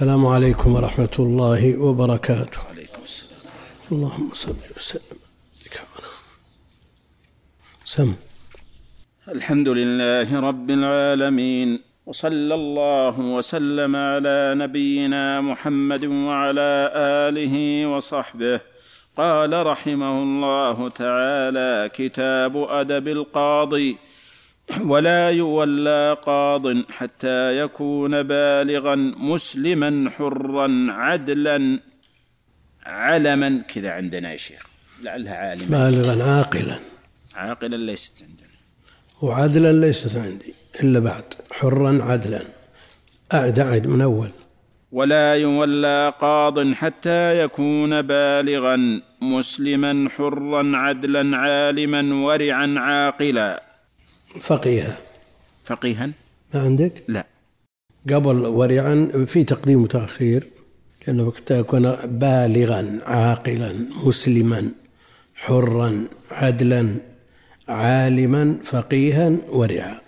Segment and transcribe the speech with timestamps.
[0.00, 2.58] السلام عليكم ورحمة الله وبركاته.
[2.70, 3.52] عليكم السلام.
[3.92, 5.18] اللهم صل وسلم.
[7.84, 8.14] سم.
[9.28, 18.60] الحمد لله رب العالمين وصلى الله وسلم على نبينا محمد وعلى آله وصحبه.
[19.16, 23.96] قال رحمه الله تعالى كتاب أدب القاضي.
[24.78, 31.80] ولا يولى قاض حتى يكون بالغا مسلما حرا عدلا
[32.86, 33.62] علما.
[33.74, 34.66] كذا عندنا يا شيخ.
[35.02, 35.90] لعلها عالما.
[35.90, 36.78] بالغا عاقلا.
[37.34, 38.48] عاقلا ليست عندنا.
[39.22, 41.24] وعدلا ليست عندي إلا بعد.
[41.52, 42.42] حرا عدلا.
[43.34, 44.30] أعد أعد من أول.
[44.92, 53.69] ولا يولى قاض حتى يكون بالغا مسلما حرا عدلا عالما ورعا عاقلا.
[54.40, 54.98] فقيها
[55.64, 56.06] فقيها
[56.54, 57.26] ما عندك؟ لا
[58.10, 60.46] قبل ورعا في تقديم وتأخير
[61.06, 64.72] لأنه حتى يكون بالغا عاقلا مسلما
[65.34, 66.96] حرا عدلا
[67.68, 70.00] عالما فقيها ورعا؟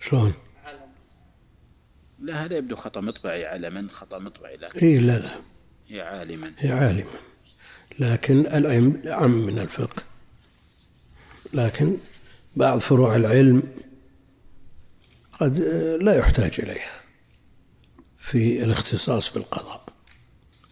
[0.00, 0.32] شلون؟
[2.26, 5.30] لا هذا يبدو خطأ مطبعي علما خطأ مطبعي لكن اي لا لا.
[5.88, 6.52] هي عالما.
[6.58, 7.10] هي عالما.
[7.98, 10.02] لكن العلم أعم من الفقه.
[11.54, 11.96] لكن
[12.56, 13.62] بعض فروع العلم
[15.32, 15.58] قد
[16.00, 17.00] لا يحتاج إليها
[18.18, 19.86] في الاختصاص بالقضاء.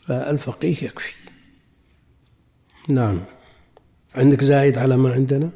[0.07, 1.15] فالفقيه يكفي.
[2.89, 3.25] نعم.
[4.15, 5.51] عندك زايد على ما عندنا؟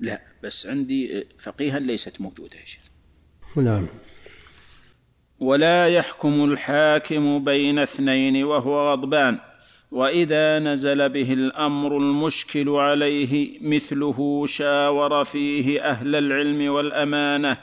[0.00, 2.82] لا بس عندي فقيها ليست موجودة يا شيخ.
[3.56, 3.86] نعم.
[5.42, 9.38] ولا يحكم الحاكم بين اثنين وهو غضبان.
[9.92, 17.56] وإذا نزل به الأمر المشكل عليه مثله شاور فيه أهل العلم والأمانة.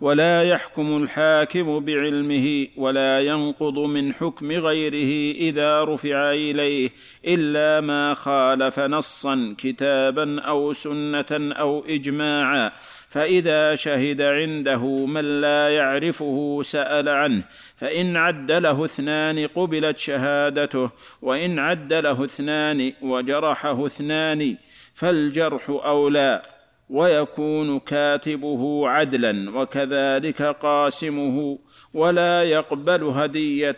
[0.00, 6.90] ولا يحكم الحاكم بعلمه ولا ينقض من حكم غيره إذا رفع إليه
[7.26, 12.72] إلا ما خالف نصا كتابا أو سنة أو إجماعا.
[13.14, 17.42] فإذا شهد عنده من لا يعرفه سأل عنه
[17.76, 20.90] فإن عد له اثنان قبلت شهادته
[21.22, 24.56] وإن عد له اثنان وجرحه اثنان
[24.94, 26.42] فالجرح أولى
[26.90, 31.58] ويكون كاتبه عدلا وكذلك قاسمه
[31.94, 33.76] ولا يقبل هدية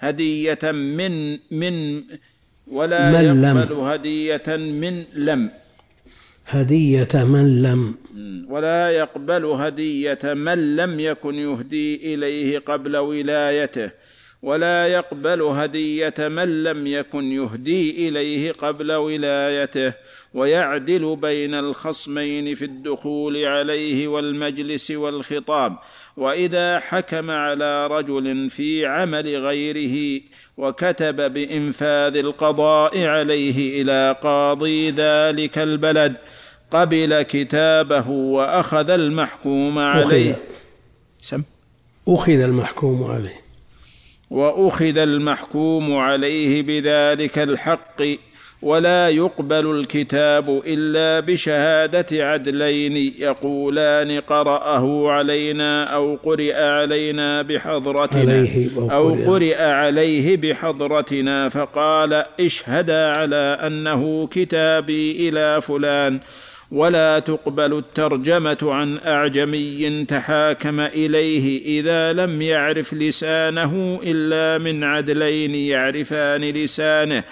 [0.00, 2.04] هدية من من
[2.66, 3.20] ولا.
[3.20, 5.50] يقبل هدية من لم
[6.48, 7.94] هدية من لم.
[8.48, 13.90] ولا يقبل هدية من لم يكن يهدي إليه قبل ولايته.
[14.42, 19.94] ولا يقبل هدية من لم يكن يهدي إليه قبل ولايته.
[20.34, 25.76] ويعدل بين الخصمين في الدخول عليه والمجلس والخطاب.
[26.16, 30.20] وإذا حكم على رجل في عمل غيره
[30.56, 36.16] وكتب بإنفاذ القضاء عليه إلى قاضي ذلك البلد
[36.70, 40.30] قبل كتابه وأخذ المحكوم عليه.
[40.32, 40.40] أخذ
[41.20, 41.42] سم.
[42.08, 43.40] أخذ المحكوم عليه.
[44.30, 48.02] وأخذ المحكوم عليه بذلك الحق
[48.62, 59.08] ولا يقبل الكتاب إلا بشهادة عدلين يقولان قرأه علينا أو قرئ علينا بحضرتنا عليه أو
[59.08, 59.26] قرئ.
[59.26, 66.20] قرئ عليه بحضرتنا فقال اشهدا على أنه كتابي إلى فلان.
[66.76, 71.46] ولا تقبل الترجمة عن أعجمي تحاكم إليه
[71.80, 77.24] إذا لم يعرف لسانه إلا من عدلين يعرفان لسانه.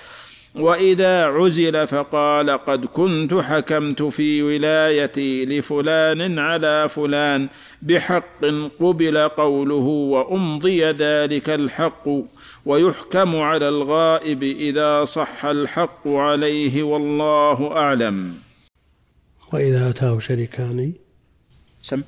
[0.55, 7.49] وإذا عزل فقال قد كنت حكمت في ولايتي لفلان على فلان
[7.83, 8.45] بحق
[8.81, 12.09] قبل قوله وأمضي ذلك الحق
[12.67, 18.44] ويحكم على الغائب إذا صح الحق عليه والله أعلم.
[19.55, 20.93] وإذا أتاه شريكان؟
[21.83, 22.03] سم.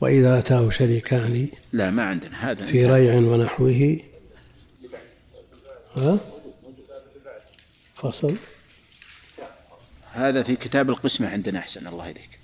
[0.00, 4.00] وإذا أتاه شريكان؟ لا ما عندنا هذا في ريع ونحوه.
[5.96, 6.18] ها؟
[7.94, 8.36] فصل.
[10.12, 12.38] هذا في كتاب القسمة عندنا أحسن الله إليك.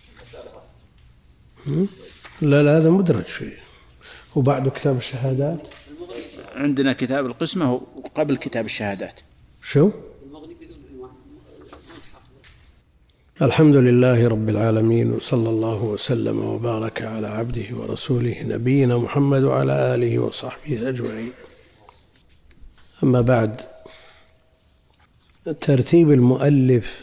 [2.42, 3.58] لا لا هذا مدرج فيه.
[4.36, 5.60] وبعده كتاب الشهادات؟
[6.54, 7.80] عندنا كتاب القسمة
[8.14, 9.20] قبل كتاب الشهادات.
[9.62, 9.90] شو؟
[13.42, 20.18] الحمد لله رب العالمين وصلى الله وسلم وبارك على عبده ورسوله نبينا محمد وعلى آله
[20.18, 21.32] وصحبه أجمعين.
[23.02, 23.60] أما بعد
[25.60, 27.00] ترتيب المؤلف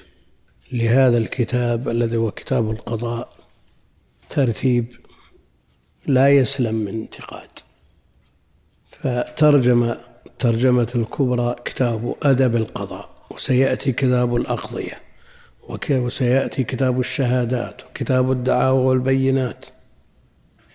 [0.72, 3.30] لهذا الكتاب الذي هو كتاب القضاء
[4.30, 4.86] ترتيب
[6.08, 7.50] لا يسلم من انتقاد.
[8.90, 9.96] فترجم
[10.26, 15.07] الترجمة الكبرى كتاب أدب القضاء وسيأتي كتاب الأقضية.
[15.90, 19.66] وسيأتي كتاب الشهادات وكتاب الدعاوى والبينات.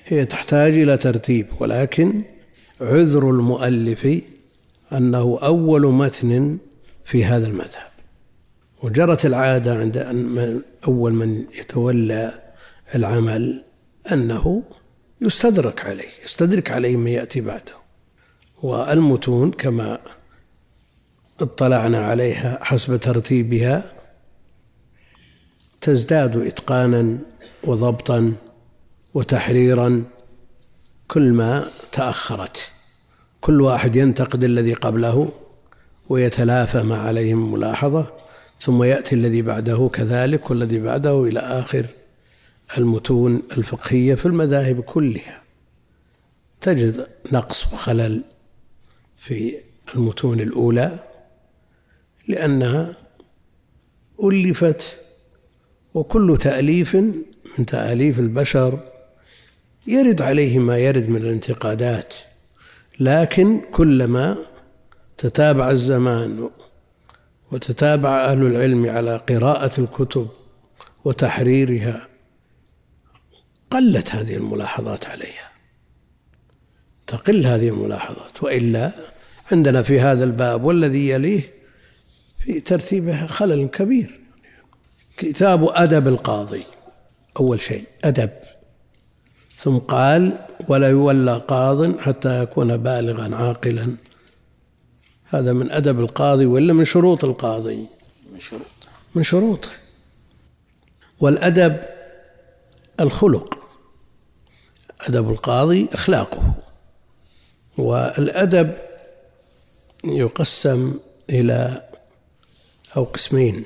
[0.04, 2.22] هي تحتاج إلى ترتيب ولكن
[2.80, 4.20] عذر المؤلف
[4.92, 6.58] أنه أول متن
[7.04, 7.92] في هذا المذهب.
[8.82, 9.96] وجرت العادة عند
[10.84, 12.32] أول من يتولى
[12.94, 13.64] العمل
[14.12, 14.62] أنه
[15.20, 17.72] يستدرك عليه يستدرك عليه من يأتي بعده.
[18.62, 19.98] والمتون كما
[21.40, 23.91] اطلعنا عليها حسب ترتيبها
[25.82, 27.18] تزداد إتقانا
[27.64, 28.32] وضبطا
[29.14, 30.04] وتحريرا
[31.08, 32.70] كل ما تأخرت.
[33.40, 35.32] كل واحد ينتقد الذي قبله
[36.08, 38.12] ويتلافى ما عليه من ملاحظة
[38.58, 41.86] ثم يأتي الذي بعده كذلك والذي بعده إلى آخر
[42.78, 45.42] المتون الفقهية في المذاهب كلها.
[46.60, 48.22] تجد نقص وخلل
[49.16, 49.56] في
[49.94, 50.98] المتون الأولى
[52.28, 52.96] لأنها
[54.24, 55.01] ألفت
[55.94, 56.96] وكل تأليف
[57.58, 58.78] من تأليف البشر
[59.86, 62.14] يرد عليه ما يرد من الانتقادات.
[63.00, 64.38] لكن كلما
[65.18, 66.50] تتابع الزمان
[67.52, 70.28] وتتابع أهل العلم على قراءة الكتب
[71.04, 72.08] وتحريرها
[73.70, 75.52] قلت هذه الملاحظات عليها.
[77.06, 78.92] تقل هذه الملاحظات وإلا
[79.52, 81.42] عندنا في هذا الباب والذي يليه
[82.38, 84.21] في ترتيبها خلل كبير.
[85.22, 86.64] كتاب أدب القاضي.
[87.40, 88.30] أول شيء أدب.
[89.56, 90.38] ثم قال
[90.68, 93.96] ولا يولى قاض حتى يكون بالغا عاقلا.
[95.24, 97.86] هذا من أدب القاضي ولا من شروط القاضي؟
[98.32, 98.62] من شروط.
[99.14, 99.68] من شروطه.
[101.20, 101.76] والأدب
[103.00, 103.58] الخلق.
[105.00, 106.54] أدب القاضي أخلاقه.
[107.78, 108.72] والأدب
[110.04, 110.98] يقسم
[111.30, 111.82] إلى
[112.96, 113.64] أو قسمين.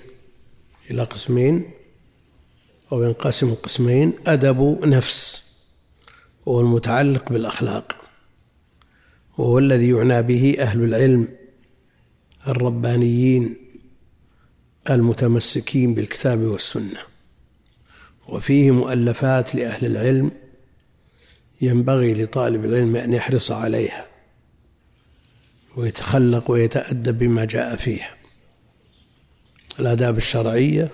[0.90, 1.70] إلى قسمين
[2.92, 5.42] أو ينقسم قسمين أدب نفس
[6.46, 7.96] وهو المتعلق بالأخلاق
[9.38, 11.28] وهو الذي يعنى به أهل العلم
[12.48, 13.56] الربانيين
[14.90, 17.00] المتمسكين بالكتاب والسنة.
[18.28, 20.30] وفيه مؤلفات لأهل العلم
[21.60, 24.06] ينبغي لطالب العلم أن يحرص عليها
[25.76, 28.15] ويتخلق ويتأدب بما جاء فيها.
[29.80, 30.88] الآداب الشرعية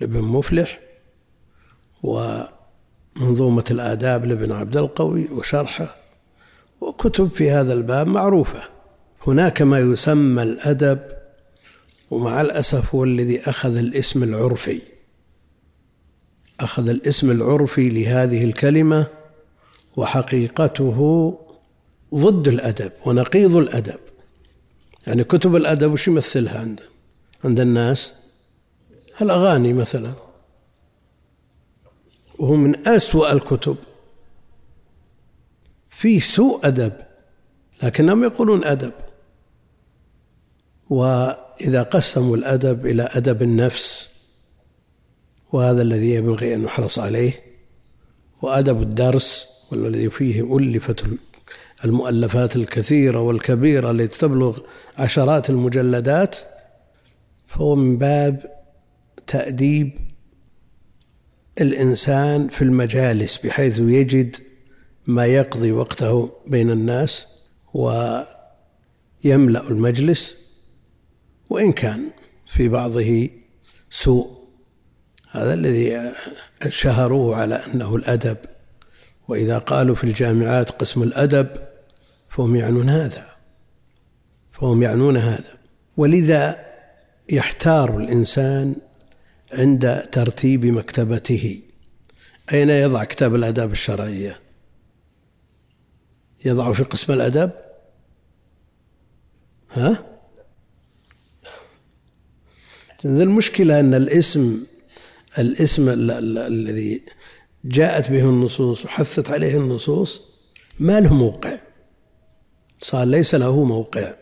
[0.00, 0.80] لابن مفلح
[2.02, 5.96] ومنظومة الآداب لابن عبد القوي وشرحه
[6.80, 8.62] وكتب في هذا الباب معروفة.
[9.26, 10.98] هناك ما يسمى الأدب
[12.10, 14.80] ومع الأسف هو الذي أخذ الاسم العرفي.
[16.60, 19.06] أخذ الاسم العرفي لهذه الكلمة
[19.96, 21.38] وحقيقته
[22.14, 24.00] ضد الأدب ونقيض الأدب.
[25.06, 26.80] يعني كتب الأدب وش يمثلها عند
[27.44, 28.12] عند الناس.
[29.22, 30.12] الأغاني مثلا.
[32.38, 33.76] وهو من أسوأ الكتب.
[35.88, 36.92] فيه سوء أدب
[37.82, 38.92] لكنهم يقولون أدب.
[40.90, 44.08] وإذا قسموا الأدب إلى أدب النفس
[45.52, 47.32] وهذا الذي ينبغي أن نحرص عليه
[48.42, 51.04] وأدب الدرس والذي فيه ألفت
[51.84, 54.58] المؤلفات الكثيرة والكبيرة التي تبلغ
[54.98, 56.36] عشرات المجلدات
[57.48, 58.58] فهو من باب
[59.26, 59.92] تأديب
[61.60, 64.36] الإنسان في المجالس بحيث يجد
[65.06, 67.26] ما يقضي وقته بين الناس
[67.74, 68.26] ويملأ
[69.68, 70.36] المجلس
[71.50, 72.10] وإن كان
[72.46, 73.30] في بعضه
[73.90, 74.38] سوء.
[75.30, 76.12] هذا الذي
[76.68, 78.36] شهروه على أنه الأدب.
[79.28, 81.48] وإذا قالوا في الجامعات قسم الأدب
[82.28, 83.26] فهم يعنون هذا.
[84.50, 85.58] فهم يعنون هذا.
[85.96, 86.67] ولذا
[87.30, 88.76] يحتار الإنسان
[89.52, 91.60] عند ترتيب مكتبته.
[92.52, 94.40] أين يضع كتاب الآداب الشرعية؟
[96.44, 97.50] يضع في قسم الأدب
[99.70, 100.04] ها؟
[103.04, 104.66] المشكلة أن الاسم
[105.38, 107.02] الاسم الذي
[107.64, 110.38] جاءت به النصوص وحثت عليه النصوص
[110.78, 111.58] ما له موقع.
[112.82, 114.14] صار ليس له موقع.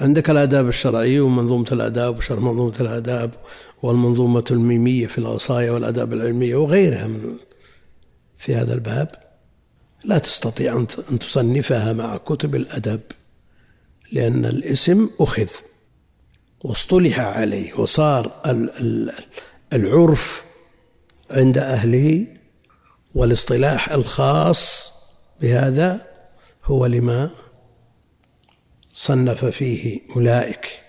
[0.00, 3.30] عندك الآداب الشرعية ومنظومة الآداب وشرح منظومة الآداب
[3.82, 7.36] والمنظومة الميمية في الوصايا والآداب العلمية وغيرها من
[8.38, 9.08] في هذا الباب
[10.04, 13.00] لا تستطيع أن تصنفها مع كتب الأدب
[14.12, 15.48] لأن الاسم أخذ
[16.64, 18.32] واصطلح عليه وصار
[19.72, 20.44] العرف
[21.30, 22.26] عند أهله
[23.14, 24.92] والاصطلاح الخاص
[25.40, 26.06] بهذا
[26.64, 27.30] هو لما
[28.96, 30.80] صنف فيه أولئك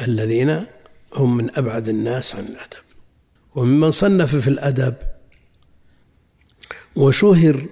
[0.00, 0.66] الذين
[1.14, 2.84] هم من أبعد الناس عن الأدب.
[3.54, 4.94] وممن صنف في الأدب
[6.96, 7.66] وشهر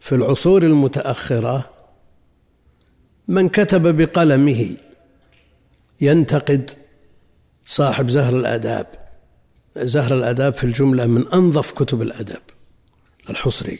[0.00, 1.70] في العصور المتأخرة
[3.28, 4.76] من كتب بقلمه
[6.00, 6.70] ينتقد
[7.66, 8.86] صاحب زهر الآداب.
[9.76, 12.42] زهر الآداب في الجملة من أنظف كتب الأدب
[13.30, 13.78] الحصري.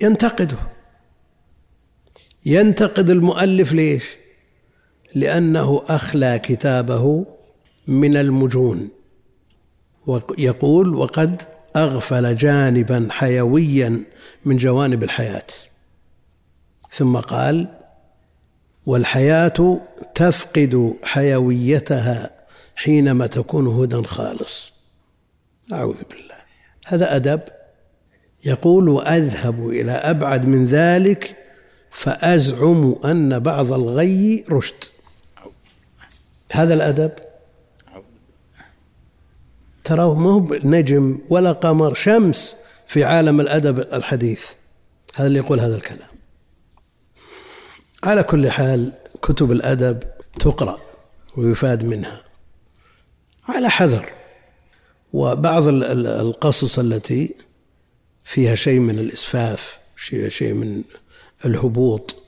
[0.00, 0.58] ينتقده.
[2.46, 4.04] ينتقد المؤلف ليش؟
[5.14, 7.26] لأنه أخلى كتابه
[7.86, 8.88] من المجون.
[10.06, 11.42] ويقول وقد
[11.76, 14.02] أغفل جانبا حيويا
[14.44, 15.46] من جوانب الحياة
[16.90, 17.68] ثم قال
[18.86, 19.80] والحياة
[20.14, 22.30] تفقد حيويتها
[22.76, 24.72] حينما تكون هدى خالص
[25.72, 26.34] أعوذ بالله.
[26.86, 27.40] هذا أدب.
[28.44, 31.36] يقول وأذهب إلى أبعد من ذلك
[31.90, 34.84] فأزعم أن بعض الغي رشد.
[36.52, 37.12] هذا الأدب.
[39.84, 42.56] تراه ما هو نجم ولا قمر شمس
[42.88, 44.46] في عالم الأدب الحديث.
[45.14, 46.10] هذا اللي يقول هذا الكلام.
[48.04, 48.92] على كل حال
[49.22, 50.02] كتب الأدب
[50.38, 50.78] تقرأ
[51.36, 52.22] ويفاد منها.
[53.48, 54.12] على حذر.
[55.12, 57.34] وبعض القصص التي
[58.24, 59.78] فيها شيء من الإسفاف
[60.28, 60.82] شيء من
[61.44, 62.22] الهبوط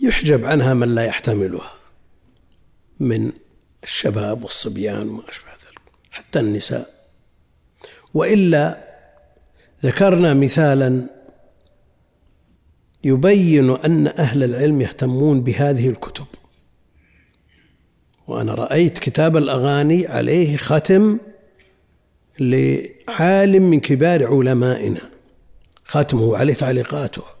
[0.00, 1.74] يحجب عنها من لا يحتملها
[3.00, 3.32] من
[3.82, 5.80] الشباب والصبيان وما أشبه ذلك
[6.10, 6.94] حتى النساء.
[8.14, 8.78] وإلا
[9.84, 11.06] ذكرنا مثالا
[13.04, 16.26] يبين أن أهل العلم يهتمون بهذه الكتب.
[18.26, 21.18] وأنا رأيت كتاب الأغاني عليه ختم
[22.40, 25.10] لعالم من كبار علمائنا
[25.84, 27.33] ختمه عليه تعليقاته.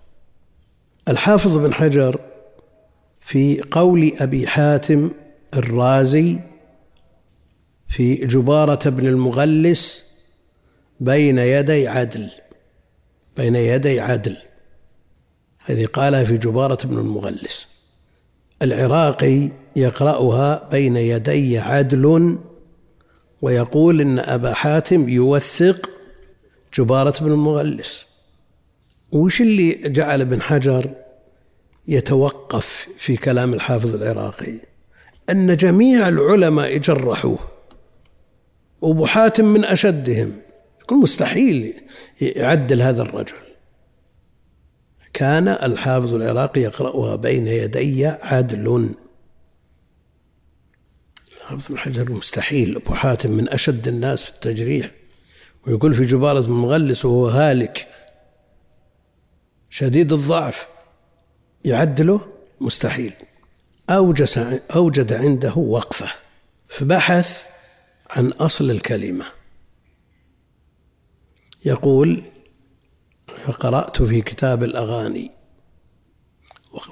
[1.08, 2.20] الحافظ بن حجر
[3.20, 5.10] في قول أبي حاتم
[5.54, 6.38] الرازي
[7.88, 10.04] في جبارة بن المغلس
[11.00, 12.30] بين يدي عدل
[13.36, 14.36] بين يدي عدل
[15.66, 17.66] هذه قالها في جبارة بن المغلس.
[18.62, 22.38] العراقي يقرأها بين يدي عدل
[23.42, 25.90] ويقول إن أبا حاتم يوثق
[26.78, 28.04] جبارة بن المغلس.
[29.14, 30.94] وش اللي جعل ابن حجر
[31.88, 34.54] يتوقف في كلام الحافظ العراقي؟
[35.30, 37.38] أن جميع العلماء جرحوه
[38.80, 40.32] وأبو حاتم من أشدهم.
[40.80, 41.74] يقول مستحيل
[42.20, 43.34] يعدل هذا الرجل.
[45.12, 48.90] كان الحافظ العراقي يقرأها بين يدي عدل.
[51.40, 52.76] حافظ الحجر مستحيل.
[52.76, 54.90] أبو حاتم من أشد الناس في التجريح.
[55.66, 57.93] ويقول في جبارة بن مغلس وهو هالك
[59.76, 60.66] شديد الضعف
[61.64, 62.20] يعدله
[62.60, 63.12] مستحيل.
[63.90, 64.38] أوجس
[64.70, 66.10] أوجد عنده وقفة.
[66.68, 67.46] فبحث
[68.10, 69.26] عن أصل الكلمة.
[71.64, 72.22] يقول
[73.26, 75.30] فقرأت في كتاب الأغاني.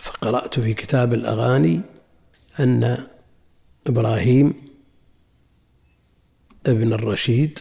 [0.00, 1.80] فقرأت في كتاب الأغاني
[2.60, 3.06] أن
[3.86, 4.54] إبراهيم
[6.66, 7.58] ابن الرشيد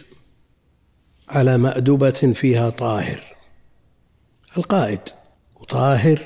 [1.28, 3.31] على مأدبة فيها طاهر.
[4.56, 5.00] القائد
[5.60, 6.20] وطاهر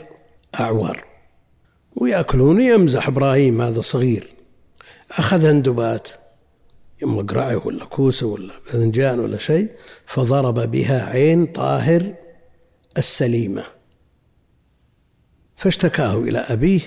[0.60, 1.04] أعور
[1.96, 4.28] ويأكلون يمزح إبراهيم هذا صغير.
[5.10, 6.08] أخذ هندبات.
[7.02, 9.68] مقرعه ولا كوسة ولا باذنجان ولا شيء
[10.06, 12.14] فضرب بها عين طاهر
[12.98, 13.64] السليمة.
[15.56, 16.80] فاشتكاه إلى أبيه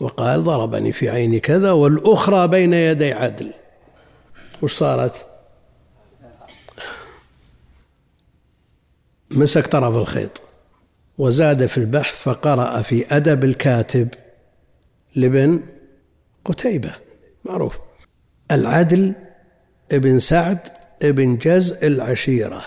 [0.00, 3.52] وقال ضربني في عيني كذا والأخرى بين يدي عدل.
[4.62, 5.26] وش صارت؟
[9.30, 10.42] مسك طرف الخيط.
[11.20, 14.08] وزاد في البحث فقرأ في أدب الكاتب
[15.14, 15.60] لابن
[16.44, 16.94] قتيبة
[17.44, 17.78] معروف.
[18.50, 19.14] العدل
[19.92, 20.58] ابن سعد
[21.02, 22.64] ابن جزء العشيرة.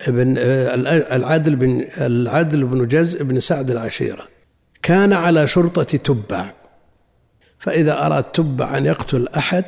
[0.00, 4.28] ابن العدل بن العدل بن جزء بن سعد العشيرة.
[4.82, 6.52] كان على شرطة تبع.
[7.58, 9.64] فإذا أراد تبع أن يقتل أحد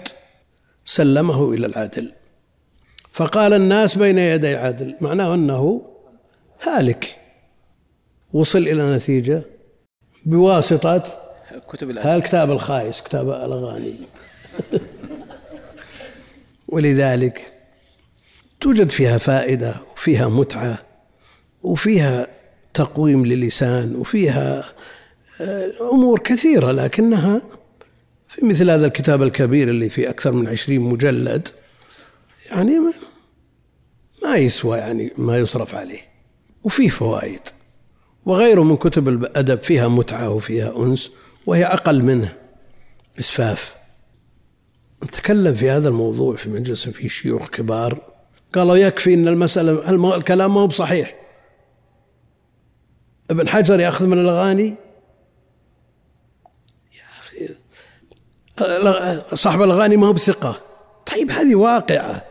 [0.85, 2.13] سلمه إلى العدل.
[3.13, 5.91] فقال الناس بين يدي عدل معناه أنه
[6.63, 7.18] هالك.
[8.33, 9.43] وصل إلى نتيجة
[10.27, 11.03] بواسطة
[11.69, 13.95] كتب هذا الكتاب الخايس كتاب الأغاني.
[16.69, 17.53] ولذلك
[18.61, 20.79] توجد فيها فائدة وفيها متعة
[21.63, 22.27] وفيها
[22.75, 24.65] تقويم للسان وفيها
[25.41, 27.43] آه، أمور كثيرة لكنها
[28.29, 31.49] في مثل هذا الكتاب الكبير اللي فيه أكثر من عشرين مجلد
[32.51, 32.93] يعني ما,
[34.23, 36.01] ما يسوى يعني ما يصرف عليه.
[36.65, 37.41] وفيه فوائد.
[38.27, 41.11] وغيره من كتب الأدب فيها متعة وفيها أنس
[41.47, 42.35] وهي أقل منه
[43.19, 43.75] إسفاف.
[45.05, 48.01] نتكلم في هذا الموضوع في مجلس فيه شيوخ كبار.
[48.55, 51.15] قالوا يكفي أن المسألة الكلام ما هو بصحيح.
[53.31, 54.75] ابن حجر يأخذ من الأغاني.
[56.95, 57.49] يا أخي
[59.37, 60.61] صاحب الأغاني ما هو بثقة.
[61.07, 62.25] طيب هذه واقعة.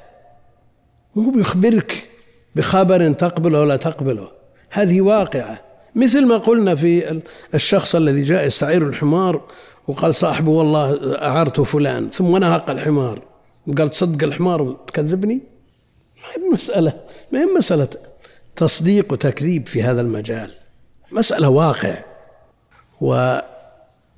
[1.16, 2.10] مو بيخبرك
[2.56, 4.32] بخبر تقبله ولا تقبله.
[4.70, 5.67] هذه واقعة.
[5.98, 7.22] مثل ما قلنا في
[7.54, 9.42] الشخص الذي جاء يستعير الحمار
[9.88, 13.22] وقال صاحبه والله أعرته فلان ثم نهق الحمار.
[13.68, 16.94] وقال تصدق الحمار وتكذبني؟ ما هي مسألة
[17.32, 17.90] ما هي مسألة
[18.56, 20.52] تصديق وتكذيب في هذا المجال.
[21.12, 21.96] مسألة واقع.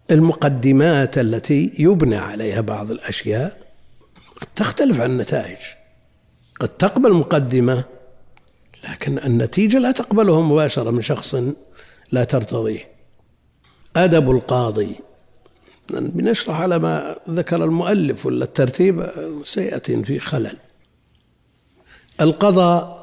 [0.09, 3.57] والمقدمات التي يبنى عليها بعض الأشياء
[4.41, 5.57] قد تختلف عن النتائج.
[6.59, 7.83] قد تقبل مقدمة
[8.83, 11.35] لكن النتيجة لا تقبلها مباشرة من شخص
[12.11, 12.89] لا ترتضيه
[13.95, 14.95] أدب القاضي.
[15.89, 19.09] بنشرح على ما ذكر المؤلف ولا الترتيب
[19.43, 20.57] سيأتي في خلل.
[22.21, 22.99] القضاء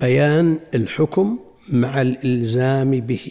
[0.00, 1.38] بيان الحكم
[1.72, 3.30] مع الإلزام به.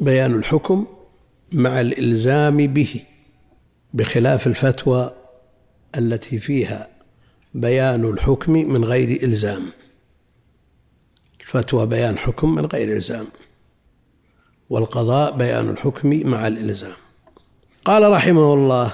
[0.00, 0.86] بيان الحكم
[1.52, 3.00] مع الإلزام به.
[3.94, 5.14] بخلاف الفتوى
[5.98, 6.88] التي فيها
[7.54, 9.62] بيان الحكم من غير إلزام.
[11.54, 13.26] الفتوى بيان حكم من غير إلزام
[14.70, 16.96] والقضاء بيان الحكم مع الإلزام.
[17.84, 18.92] قال رحمه الله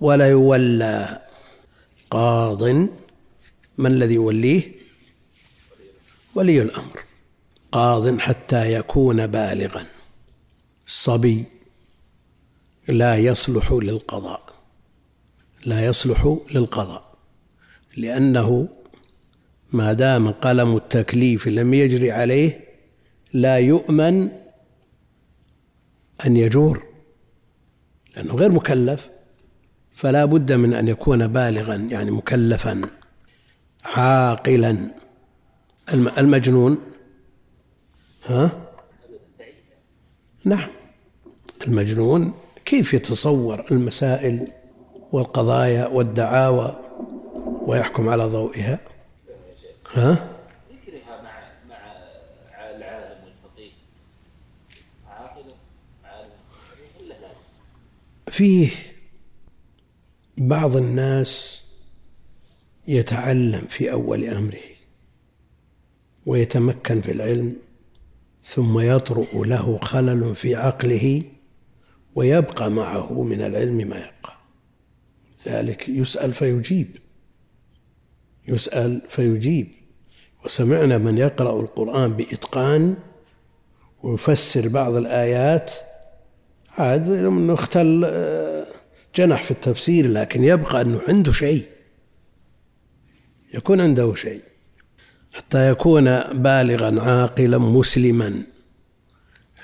[0.00, 1.22] ولا يولى
[2.10, 2.62] قاض
[3.78, 4.72] من الذي يوليه؟
[6.34, 7.00] ولي الأمر
[7.72, 9.86] قاض حتى يكون بالغا
[10.86, 11.44] الصبي
[12.88, 14.42] لا يصلح للقضاء
[15.66, 17.16] لا يصلح للقضاء
[17.96, 18.68] لأنه
[19.72, 22.60] ما دام قلم التكليف لم يجري عليه
[23.32, 24.28] لا يؤمن
[26.26, 26.86] أن يجور
[28.16, 29.10] لأنه غير مكلف.
[29.92, 32.80] فلا بد من أن يكون بالغا يعني مكلفا
[33.84, 34.94] عاقلا.
[36.18, 36.78] المجنون
[38.26, 38.50] ها؟
[40.44, 40.68] نعم.
[41.66, 42.32] المجنون
[42.64, 44.48] كيف يتصور المسائل
[45.12, 46.76] والقضايا والدعاوى
[47.66, 48.78] ويحكم على ضوئها؟
[49.96, 50.36] ها؟
[58.28, 58.70] فيه
[60.38, 61.62] بعض الناس
[62.88, 64.58] يتعلم في أول أمره
[66.26, 67.56] ويتمكن في العلم
[68.44, 71.22] ثم يطرؤ له خلل في عقله
[72.14, 74.36] ويبقى معه من العلم ما يبقى.
[75.46, 76.96] ذلك يسأل فيجيب.
[78.48, 79.66] يسأل فيجيب.
[80.46, 82.96] وسمعنا من يقرأ القرآن بإتقان
[84.02, 85.72] ويفسر بعض الآيات
[86.78, 88.66] عاد إنه اختل آه،
[89.14, 91.66] جنح في التفسير لكن يبقى إنه عنده شيء
[93.54, 94.42] يكون عنده شيء
[95.34, 98.42] حتى يكون بالغا عاقلا مسلما.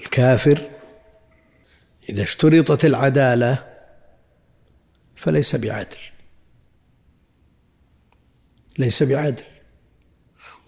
[0.01, 0.61] الكافر
[2.09, 3.65] إذا اشترطت العدالة
[5.17, 5.97] فليس بعدل
[8.79, 9.52] ليس بعدل.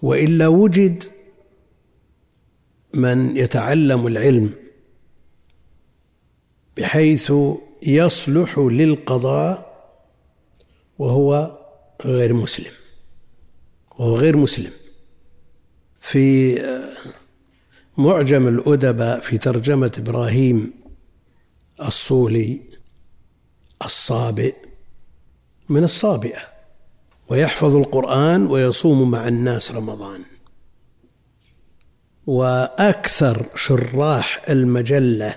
[0.04, 1.04] وإلا وجد
[2.94, 4.54] من يتعلم العلم
[6.76, 7.32] بحيث
[7.82, 9.74] يصلح للقضاء
[10.98, 11.58] وهو
[12.04, 12.72] غير مسلم
[13.98, 14.70] وهو غير مسلم.
[16.00, 16.54] في
[17.98, 20.72] معجم الأدباء في ترجمة إبراهيم
[21.80, 22.60] الصولي
[23.84, 24.54] الصابئ
[25.68, 26.53] من الصابئة.
[27.28, 30.20] ويحفظ القرآن ويصوم مع الناس رمضان.
[32.26, 35.36] وأكثر شراح المجلة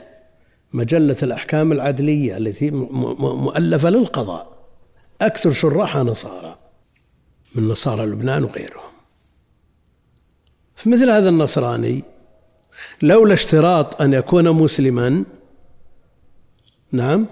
[0.73, 4.58] مجلة الأحكام العدلية التي مؤلفة للقضاء
[5.21, 6.58] أكثر شراحها نصارى
[7.56, 8.91] من نصارى لبنان وغيرهم.
[10.76, 12.04] فمثل هذا النصراني
[13.02, 15.26] لولا اشتراط أن يكون مسلما
[16.91, 17.28] نعم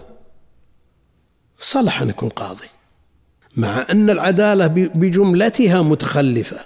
[1.60, 2.68] صلح أن يكون قاضي.
[3.58, 6.60] مع أن العدالة بجملتها متخلفة.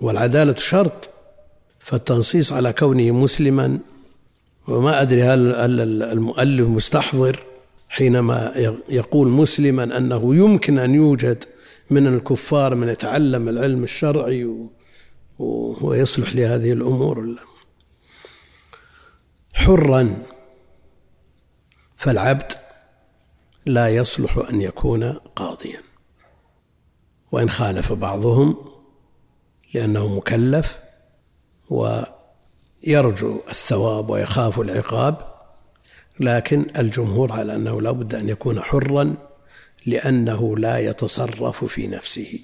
[0.00, 1.10] والعدالة شرط
[1.80, 3.78] فالتنصيص على كونه مسلما
[4.68, 5.54] وما أدري هل
[6.02, 7.42] المؤلف مستحضر
[7.88, 8.52] حينما
[8.88, 11.44] يقول مسلما أنه يمكن أن يوجد
[11.90, 14.68] من الكفار من يتعلم العلم الشرعي
[15.80, 17.36] ويصلح لهذه الأمور.
[19.54, 20.16] حرا
[21.96, 22.52] فالعبد
[23.66, 25.80] لا يصلح أن يكون قاضيا.
[27.32, 28.56] وإن خالف بعضهم
[29.74, 30.78] لأنه مكلف
[31.70, 35.34] ويرجو الثواب ويخاف العقاب
[36.20, 39.14] لكن الجمهور على أنه لا بد أن يكون حرا
[39.86, 42.40] لأنه لا يتصرف في نفسه.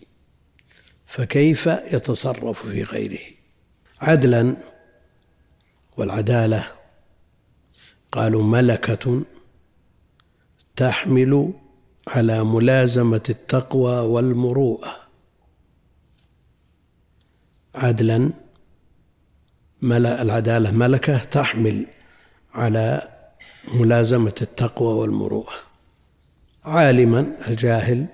[1.07, 3.21] فكيف يتصرف في غيره؟
[4.01, 4.57] عدلا
[5.97, 6.67] والعدالة
[8.13, 9.23] قالوا ملكة
[10.77, 11.53] تحمل
[12.09, 14.97] على ملازمة التقوى والمروءة.
[17.75, 18.31] عدلا
[19.83, 21.87] ملأ العدالة ملكة تحمل
[22.53, 23.09] على
[23.75, 25.55] ملازمة التقوى والمروءة.
[26.65, 28.07] عالما الجاهل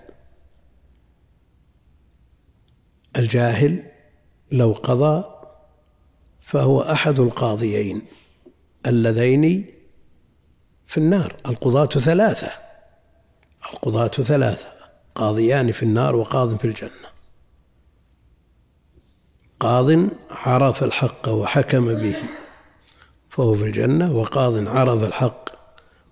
[3.17, 3.83] الجاهل
[4.53, 5.25] لو قضى
[6.41, 8.03] فهو أحد القاضيين
[8.87, 9.67] اللذين
[10.87, 11.37] في النار.
[11.47, 12.53] القضاة ثلاثة.
[13.73, 14.67] القضاة ثلاثة.
[15.15, 17.07] قاضيان في النار وقاض في الجنة.
[19.61, 22.17] قاض عرف الحق وحكم به
[23.31, 24.13] فهو في الجنة.
[24.13, 25.51] وقاض عرف الحق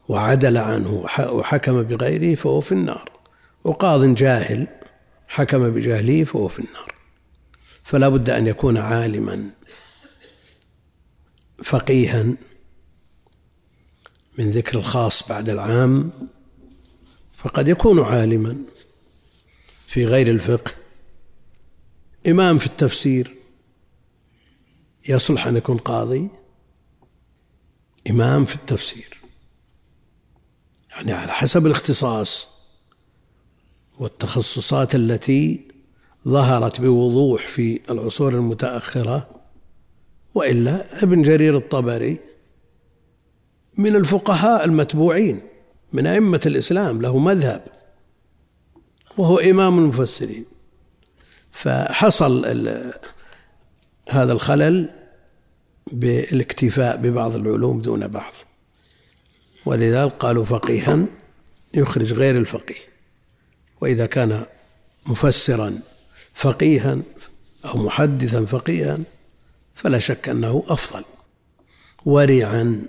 [0.08, 3.10] وعدل عنه وحكم بغيره فهو في النار.
[3.64, 4.66] وقاض جاهل
[5.28, 6.94] حكم بجهله فهو في النار.
[7.82, 9.50] فلا بد أن يكون عالما
[11.62, 12.24] فقيها
[14.38, 16.10] من ذكر الخاص بعد العام
[17.36, 18.56] فقد يكون عالما
[19.86, 20.72] في غير الفقه
[22.26, 23.36] إمام في التفسير
[25.08, 26.28] يصلح أن يكون قاضي
[28.10, 29.18] إمام في التفسير.
[30.90, 32.48] يعني على حسب الاختصاص
[33.98, 35.68] والتخصصات التي
[36.28, 39.30] ظهرت بوضوح في العصور المتأخرة
[40.34, 42.18] وإلا ابن جرير الطبري
[43.78, 45.40] من الفقهاء المتبوعين
[45.92, 47.64] من أئمة الإسلام له مذهب
[49.18, 50.44] وهو إمام المفسرين.
[51.52, 52.46] فحصل
[54.10, 54.90] هذا الخلل
[55.92, 58.32] بالاكتفاء ببعض العلوم دون بعض.
[59.66, 60.98] ولذلك قالوا فقيها
[61.74, 62.94] يخرج غير الفقيه.
[63.80, 64.46] وإذا كان
[65.06, 65.78] مفسرا
[66.34, 66.98] فقيها
[67.64, 68.98] أو محدثا فقيها
[69.74, 71.04] فلا شك أنه أفضل.
[72.04, 72.86] ورعا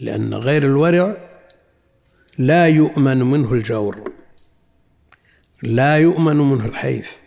[0.00, 1.16] لأن غير الورع
[2.38, 4.12] لا يؤمن منه الجور
[5.62, 7.18] لا يؤمن منه الحيف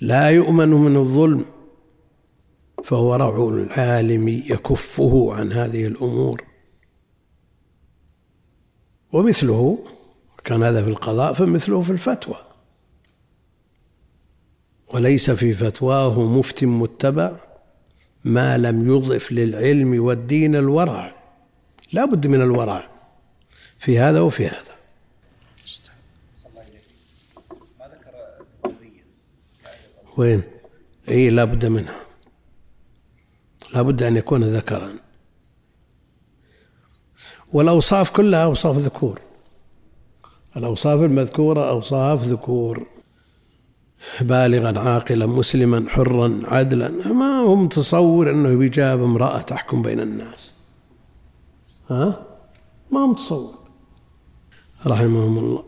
[0.00, 1.44] لا يؤمن منه الظلم
[2.84, 3.16] فهو
[3.50, 6.44] العالم يكفه عن هذه الأمور.
[9.12, 9.78] ومثله
[10.44, 12.36] كان هذا في القضاء فمثله في الفتوى.
[14.94, 17.36] وليس في فتواه مفت متبع
[18.24, 21.19] ما لم يضف للعلم والدين الورع.
[21.92, 22.90] لا بد من الورع
[23.78, 24.70] في هذا وفي هذا.
[30.16, 30.42] وين؟
[31.08, 32.00] اي لا بد منها.
[33.74, 34.92] لا بد أن يكون ذكرا.
[37.52, 39.20] والأوصاف كلها أوصاف ذكور.
[40.56, 42.86] الأوصاف المذكورة أوصاف ذكور.
[44.20, 46.88] بالغا عاقلا مسلما حرا عدلا.
[46.88, 50.49] ما هو متصور أنه بيجاب امرأة تحكم بين الناس.
[51.90, 52.26] ها؟
[52.90, 53.54] ما متصور
[54.86, 55.64] رحمهم الله.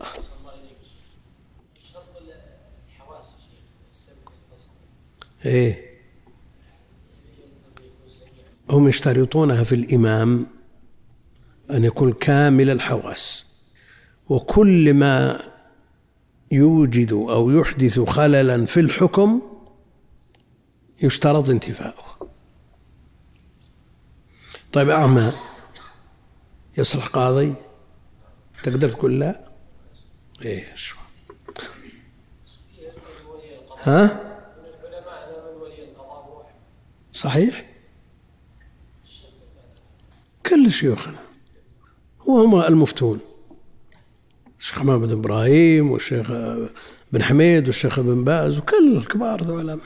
[5.45, 5.93] إيه.
[8.69, 10.47] هم يشترطونها في الإمام
[11.71, 13.45] أن يكون كامل الحواس.
[14.29, 15.41] وكل ما
[16.51, 19.41] يوجد أو يحدث خللا في الحكم
[21.03, 22.29] يشترط انتفاؤه.
[24.71, 25.31] طيب أعمى.
[26.77, 27.53] يصلح قاضي
[28.63, 29.47] تقدر تقول لا؟
[30.45, 30.93] إيش
[33.79, 34.29] ها؟
[37.13, 37.73] صحيح؟
[40.45, 41.19] كل شيوخنا
[42.27, 43.19] وهم المفتون.
[44.59, 46.31] الشيخ محمد إبراهيم والشيخ
[47.11, 49.79] بن حميد والشيخ بن باز وكل الكبار ذولا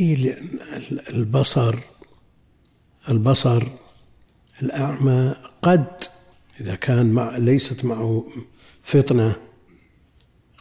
[0.00, 0.38] إيه
[1.10, 1.74] البصر
[3.08, 3.62] البصر
[4.62, 5.86] الأعمى قد
[6.60, 8.24] إذا كان مع ليست معه
[8.82, 9.36] فطنة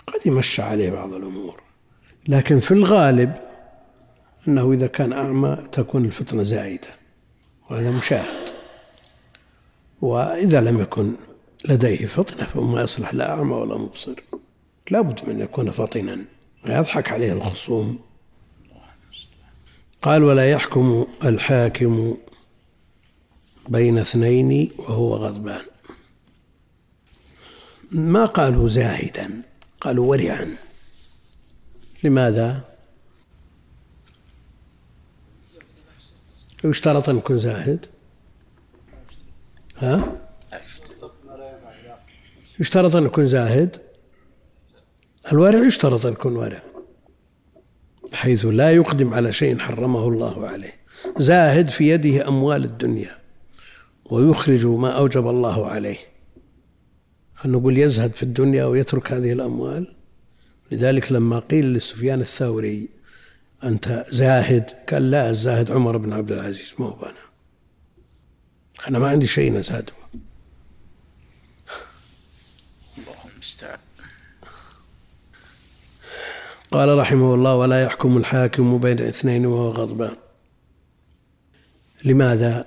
[0.08, 1.62] قد يمشى عليه بعض الأمور.
[2.28, 3.34] لكن في الغالب
[4.48, 6.88] أنه إذا كان أعمى تكون الفطنة زائدة
[7.70, 8.50] وهذا مشاهد.
[10.02, 11.14] وإذا لم يكن
[11.70, 14.16] لديه فطنة فما يصلح لا أعمى ولا مبصر.
[14.92, 16.26] لابد من أن يكون فطنا
[16.66, 18.00] ويضحك عليه الخصوم.
[20.06, 22.18] قال ولا يحكم الحاكم
[23.70, 25.66] بين اثنين وهو غضبان.
[27.92, 29.42] ما قالوا زاهدا؟
[29.82, 30.58] قالوا ورعا.
[32.04, 32.62] لماذا؟
[36.64, 37.86] يشترط أن يكون زاهد.
[39.78, 40.28] ها؟
[42.60, 43.82] يشترط أن يكون زاهد.
[45.32, 46.75] الورع يشترط أن يكون ورع.
[48.16, 50.74] حيث لا يقدم على شيء حرمه الله عليه
[51.18, 53.18] زاهد في يده أموال الدنيا
[54.06, 55.98] ويخرج ما أوجب الله عليه.
[57.36, 59.96] هل نقول يزهد في الدنيا ويترك هذه الأموال؟
[60.72, 62.90] لذلك لما قيل لسفيان الثوري
[63.64, 67.26] أنت زاهد؟ قال لا الزاهد عمر بن عبد العزيز ما هو أنا
[68.88, 69.94] أنا ما عندي شيء أزهده
[72.98, 73.80] الله المستعان
[76.76, 80.16] قال رحمه الله ولا يحكم الحاكم بين اثنين وهو غضبان.
[82.06, 82.66] لماذا؟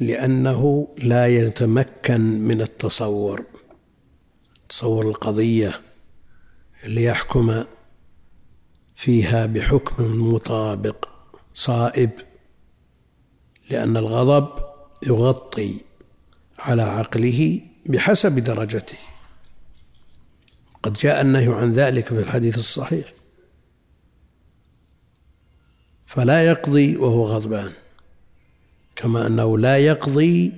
[0.00, 3.44] لأنه لا يتمكن من التصور.
[4.68, 5.80] تصور القضية
[6.84, 7.64] ليحكم
[8.94, 11.08] فيها بحكم مطابق
[11.54, 12.10] صائب
[13.70, 14.48] لأن الغضب
[15.06, 15.80] يغطي
[16.58, 18.98] على عقله بحسب درجته.
[20.86, 23.12] قد جاء النهي عن ذلك في الحديث الصحيح.
[26.06, 27.72] فلا يقضي وهو غضبان
[28.96, 30.52] كما أنه لا يقضي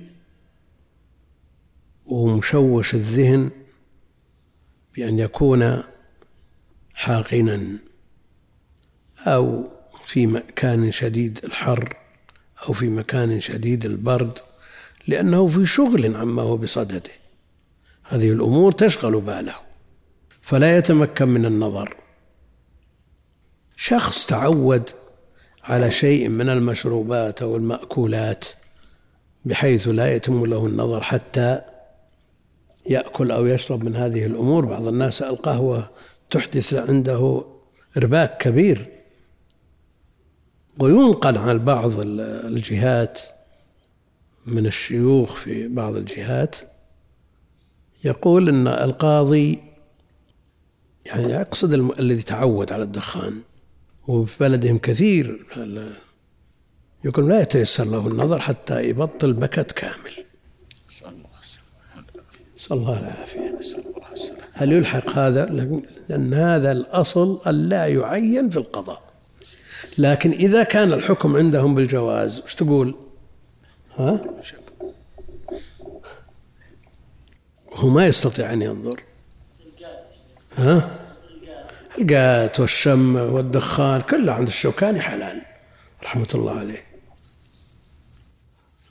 [2.05, 3.51] وهو مشوش الذهن
[4.95, 5.83] بأن يكون
[6.93, 7.77] حاقنا
[9.27, 9.71] أو
[10.05, 11.95] في مكان شديد الحر
[12.67, 14.37] أو في مكان شديد البرد
[15.07, 17.11] لأنه في شغل عما هو بصدده.
[18.03, 19.68] هذه الأمور تشغل باله.
[20.49, 21.97] فلا يتمكن من النظر.
[23.75, 24.89] شخص تعود
[25.63, 28.45] على شيء من المشروبات أو المأكولات
[29.45, 31.61] بحيث لا يتم له النظر حتى
[32.85, 34.65] يأكل أو يشرب من هذه الأمور.
[34.65, 35.89] بعض الناس القهوه
[36.29, 37.45] تحدث عنده
[37.97, 38.87] إرباك كبير.
[40.79, 43.19] وينقل عن بعض الجهات
[44.45, 46.55] من الشيوخ في بعض الجهات.
[48.03, 49.68] يقول إن القاضي
[51.09, 53.41] يعني أقصد الذي تعود على الدخان
[54.07, 55.45] وفي بلدهم كثير.
[57.03, 60.11] يقول لا يتيسر له النظر حتى يبطل بكت كامل.
[62.57, 63.59] نسأل الله العافية.
[64.53, 65.45] هل يلحق هذا؟
[66.09, 69.09] لأن هذا الأصل ألا يعين في القضاء.
[69.97, 72.95] لكن إذا كان الحكم عندهم بالجواز وش تقول؟
[73.91, 74.25] ها؟
[77.73, 79.03] هو ما يستطيع أن ينظر.
[80.59, 80.89] ها؟
[81.99, 85.41] القات والشم والدخان كله عند الشوكاني حلال
[86.03, 86.83] رحمة الله عليه.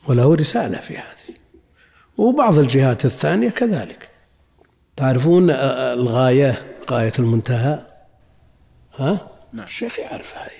[0.08, 1.36] وله رسالة في هذه.
[2.16, 4.08] وبعض الجهات الثانية كذلك.
[4.96, 7.86] تعرفون الغاية غاية المنتهى؟
[8.94, 9.64] ها؟ نعم.
[9.64, 10.50] الشيخ يعرف هاي.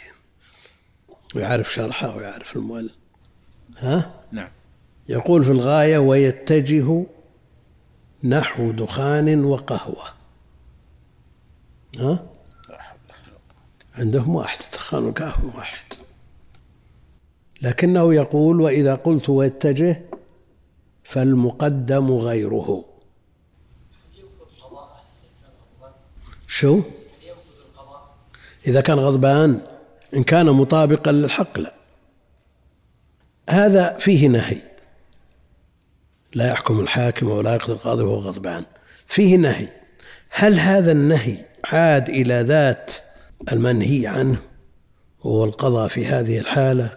[1.35, 2.92] ويعرف شرحها ويعرف المؤلف.
[3.79, 4.49] ها؟ نعم.
[5.09, 7.07] يقول في الغاية ويتجه
[8.25, 10.18] نحو دخان وقهوة.
[11.96, 12.27] ها؟
[13.94, 15.85] عندهم واحد دخان وقهوة واحد.
[17.62, 20.03] لكنه يقول وإذا قلت ويتجه
[21.05, 22.85] فالمقدم غيره.
[26.48, 26.81] شو؟
[28.66, 29.61] إذا كان غضبان
[30.14, 31.74] إن كان مطابقا للحق لا.
[33.51, 34.62] هذا فيه نهي.
[36.35, 38.64] لا يحكم الحاكم ولا يقضي القاضي وهو غضبان.
[39.07, 39.68] فيه نهي.
[40.31, 42.94] هل هذا النهي عاد إلى ذات
[43.53, 44.38] المنهي عنه
[45.25, 46.90] وهو القضاء في هذه الحالة.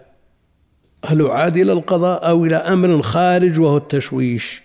[1.04, 4.62] هل يعاد إلى القضاء أو إلى أمر خارج وهو التشويش؟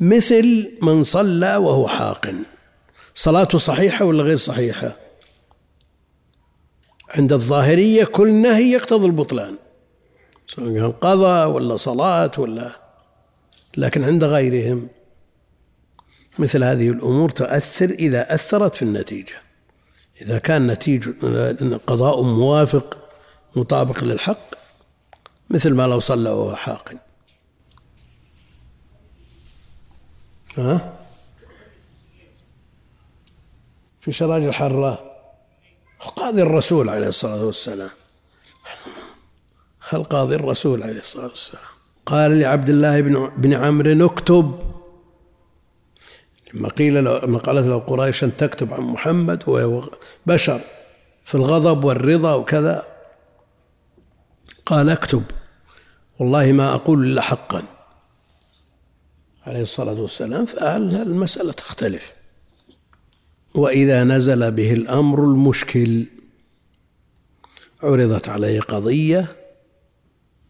[0.00, 2.44] مثل من صلى وهو حاقن
[3.14, 4.96] صلاته صحيحة ولا غير صحيحة؟
[7.10, 9.54] عند الظاهرية كل نهي يقتضي البطلان
[10.46, 12.70] سواء كان قضاء ولا صلاة ولا
[13.76, 14.88] لكن عند غيرهم.
[16.38, 19.34] مثل هذه الأمور تؤثر إذا أثرت في النتيجة.
[20.22, 21.14] إذا كان نتيجة
[21.86, 22.98] قضاء موافق
[23.56, 24.54] مطابق للحق
[25.50, 26.98] مثل ما لو صلى وهو حاقن
[30.56, 30.98] ها؟
[34.00, 35.08] في سراج الحراء.
[36.16, 37.90] قاضي الرسول عليه الصلاة والسلام.
[39.88, 41.64] هل قاضي الرسول عليه الصلاة والسلام؟
[42.06, 44.77] قال لعبد الله بن بن عمرو اكتب.
[46.54, 49.90] لما قيل لما قالت له قريش أن تكتب عن محمد وهو
[50.26, 50.60] بشر
[51.24, 52.86] في الغضب والرضا وكذا.
[54.66, 55.22] قال اكتب.
[56.18, 57.62] والله ما أقول إلا حقا.
[59.46, 60.46] عليه الصلاة والسلام.
[60.46, 62.12] فالمسألة تختلف؟
[63.54, 66.06] وإذا نزل به الأمر المشكل
[67.82, 69.36] عرضت عليه قضية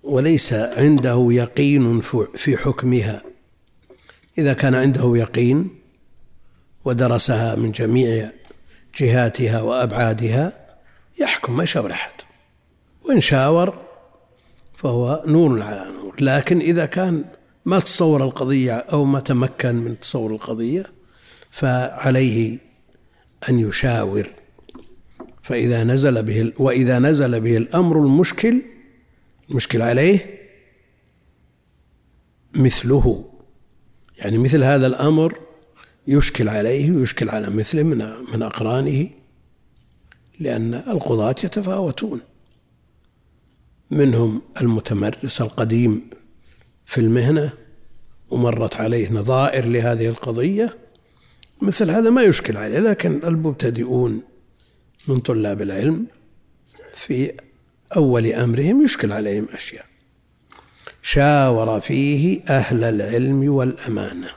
[0.02, 2.00] وليس عنده يقين
[2.36, 3.22] في حكمها.
[4.38, 5.77] إذا كان عنده يقين
[6.88, 8.30] ودرسها من جميع
[9.00, 10.52] جهاتها وأبعادها
[11.20, 12.12] يحكم ما يشاور أحد.
[13.04, 13.78] وإن شاور
[14.74, 16.16] فهو نور على نور.
[16.20, 17.24] لكن إذا كان
[17.64, 20.86] ما تصور القضية أو ما تمكن من تصور القضية
[21.50, 22.58] فعليه
[23.48, 24.28] أن يشاور.
[25.42, 28.62] فإذا نزل به وإذا نزل به الأمر المشكل
[29.50, 30.26] المشكل عليه
[32.54, 33.24] مثله.
[34.18, 35.47] يعني مثل هذا الأمر
[36.08, 37.98] يشكل عليه ويشكل على مثله من
[38.32, 39.10] من أقرانه
[40.40, 42.20] لأن القضاة يتفاوتون.
[43.90, 46.10] منهم المتمرس القديم
[46.86, 47.50] في المهنة
[48.30, 50.76] ومرت عليه نظائر لهذه القضية.
[51.62, 54.22] مثل هذا ما يشكل عليه لكن المبتدئون
[55.08, 56.06] من طلاب العلم
[56.96, 57.32] في
[57.96, 59.84] أول أمرهم يشكل عليهم أشياء.
[61.02, 64.30] شاور فيه أهل العلم والأمانة.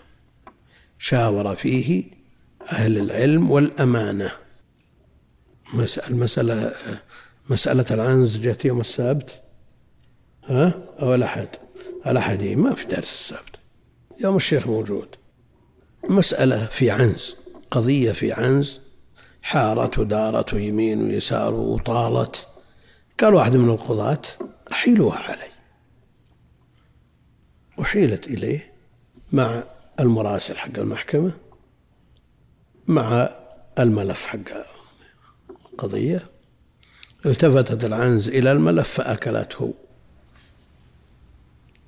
[1.03, 2.03] شاور فيه
[2.71, 4.31] أهل العلم والأمانة.
[6.09, 6.73] المسألة
[7.49, 9.41] مسألة العنز جت يوم السبت.
[10.45, 11.47] ها؟ أو الأحد
[12.07, 13.55] الأحد ما في درس السبت.
[14.19, 15.15] يوم الشيخ موجود.
[16.09, 17.35] مسألة في عنز
[17.71, 18.79] قضية في عنز.
[19.41, 22.47] حارت ودارت ويمين ويسار وطالت.
[23.19, 24.21] قال واحد من القضاة
[24.71, 25.51] أحيلوها علي.
[27.81, 28.73] أحيلت إليه
[29.31, 29.63] مع
[29.99, 31.31] المراسل حق المحكمة
[32.87, 33.29] مع
[33.79, 34.39] الملف حق
[35.73, 36.25] القضية.
[37.25, 39.73] التفتت العنز إلى الملف فأكلته.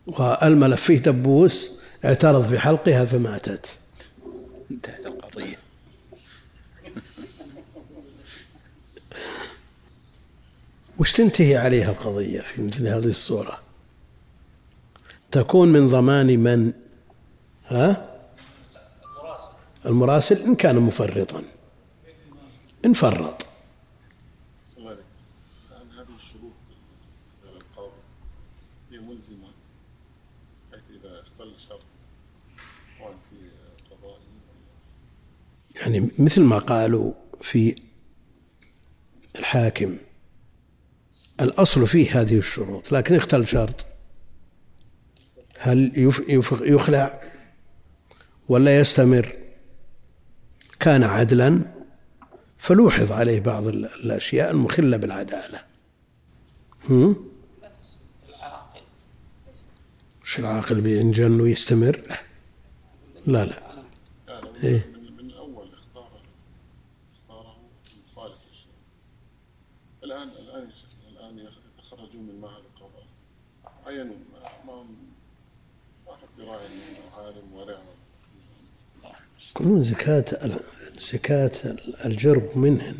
[0.07, 1.71] والملف فيه دبوس
[2.05, 3.79] اعترض في حلقها فماتت.
[4.71, 5.57] انتهت القضية.
[10.99, 13.59] وش تنتهي عليها القضية في مثل هذه الصورة؟
[15.31, 16.73] تكون من ضمان من
[17.65, 18.09] ها؟
[19.85, 20.43] المراسل.
[20.43, 21.43] إن كان مفرطا.
[22.85, 23.45] إن فرط.
[35.75, 37.75] يعني مثل ما قالوا في
[39.39, 39.97] الحاكم
[41.41, 43.85] الأصل فيه هذه الشروط لكن اختل شرط.
[45.59, 46.11] هل
[46.61, 47.32] يخلع
[48.49, 49.33] ولا يستمر.
[50.79, 51.61] كان عدلا
[52.57, 55.63] فلوحظ عليه بعض الأشياء المخلة بالعدالة.
[60.23, 62.19] مش العاقل بينجن ويستمر؟
[63.27, 63.63] لا لا.
[64.63, 64.85] إيه؟
[65.19, 66.11] من الأول اختار
[67.13, 67.55] اختاره
[68.11, 68.35] مخالف
[70.03, 70.69] الان الان
[71.11, 73.05] الان يتخرجون من معهد القضاء
[73.85, 74.15] عينوا
[74.67, 74.83] ما
[76.07, 77.77] ما حد يراعي انه عالم ولا
[79.55, 80.25] يقولون زكاة
[81.11, 81.51] زكاة
[82.05, 82.95] الجرب منهن.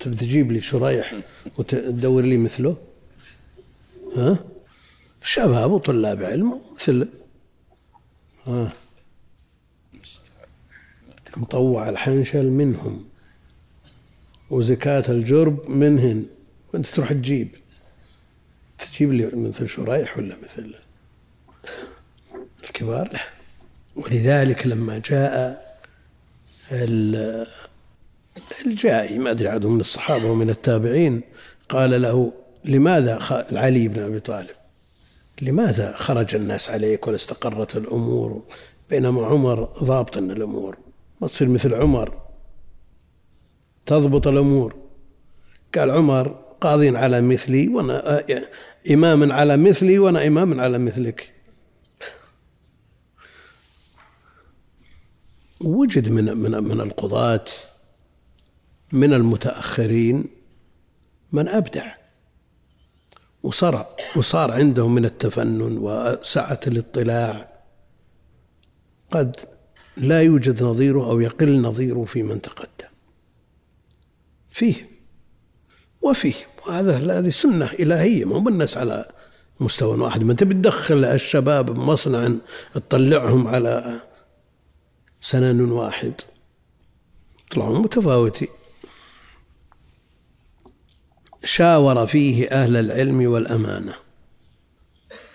[0.00, 1.20] تبي تجيب لي شريح
[1.58, 2.76] وتدور لي مثله؟
[4.16, 4.38] ها؟
[5.22, 7.08] شباب وطلاب علم مثل
[8.46, 8.72] ها؟
[11.36, 13.04] مطوع الحنشل منهم.
[14.50, 16.26] وزكاة الجرب منهن.
[16.74, 17.56] وانت تروح تجيب.
[18.78, 20.74] تجيب لي مثل شريح ولا مثل؟
[22.64, 23.12] الكبار.
[23.12, 23.20] له
[24.04, 25.62] ولذلك لما جاء
[28.66, 31.22] الجائي ما أدري عاد من الصحابة ومن التابعين
[31.68, 32.32] قال له
[32.64, 33.18] لماذا
[33.52, 34.48] علي بن أبي طالب
[35.42, 38.42] لماذا خرج الناس عليك ولا استقرت الأمور؟
[38.90, 40.76] بينما عمر ضابط الأمور
[41.20, 42.20] ما تصير مثل عمر
[43.86, 44.74] تضبط الأمور.
[45.74, 46.28] قال عمر
[46.60, 48.24] قاضي على مثلي وأنا
[48.90, 51.32] امام على مثلي وأنا امام على مثلك.
[55.64, 57.44] وجد من من من القضاة
[58.92, 60.24] من المتأخرين
[61.32, 61.94] من أبدع
[63.42, 63.86] وصار
[64.16, 67.60] وصار عندهم من التفنن وسعة الاطلاع.
[69.10, 69.36] قد
[69.96, 72.90] لا يوجد نظيره أو يقل نظيره في من تقدم.
[74.48, 74.88] فيه
[76.02, 76.34] وفيه
[76.66, 79.08] وهذا هذه سنة إلهية ما بالناس على
[79.60, 80.24] مستوى واحد.
[80.24, 82.30] ما تبي تدخل الشباب بمصنع
[82.74, 84.00] تطلعهم على
[85.20, 86.12] سنن واحد.
[87.50, 88.48] طلعوا متفاوتين
[91.44, 93.94] شاور فيه أهل العلم والأمانة.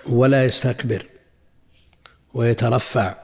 [0.10, 1.06] ولا يستكبر.
[2.34, 3.16] ويترفع.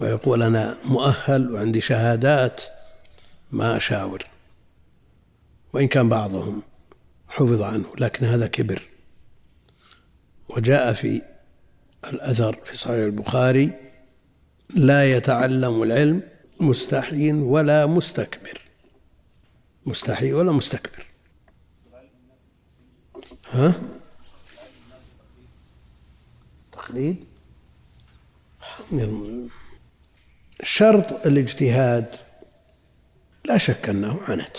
[0.00, 2.62] ويقول أنا مؤهل وعندي شهادات.
[3.50, 4.26] ما أشاور.
[5.72, 6.62] وإن كان بعضهم
[7.28, 8.82] حفظ عنه لكن هذا كبر.
[10.48, 11.22] وجاء في
[12.04, 13.91] الأثر في صحيح البخاري
[14.76, 16.22] لا يتعلم العلم
[16.60, 18.60] مستحي ولا مستكبر.
[19.86, 21.06] مستحي ولا مستكبر.
[23.50, 23.74] ها؟
[26.72, 27.24] تقليد؟
[30.62, 32.16] شرط الاجتهاد
[33.44, 34.56] لا شك أنه عنت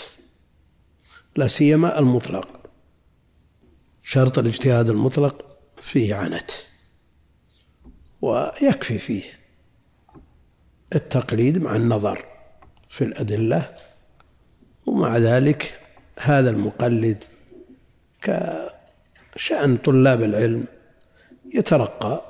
[1.35, 2.69] لا سيما المطلق.
[4.03, 6.51] شرط الاجتهاد المطلق فيه عنت
[8.21, 9.42] ويكفي فيه.
[10.95, 12.25] التقليد مع النظر
[12.89, 13.69] في الأدلة
[14.85, 15.79] ومع ذلك
[16.19, 17.23] هذا المقلد
[18.21, 20.65] كشأن طلاب العلم
[21.53, 22.21] يترقى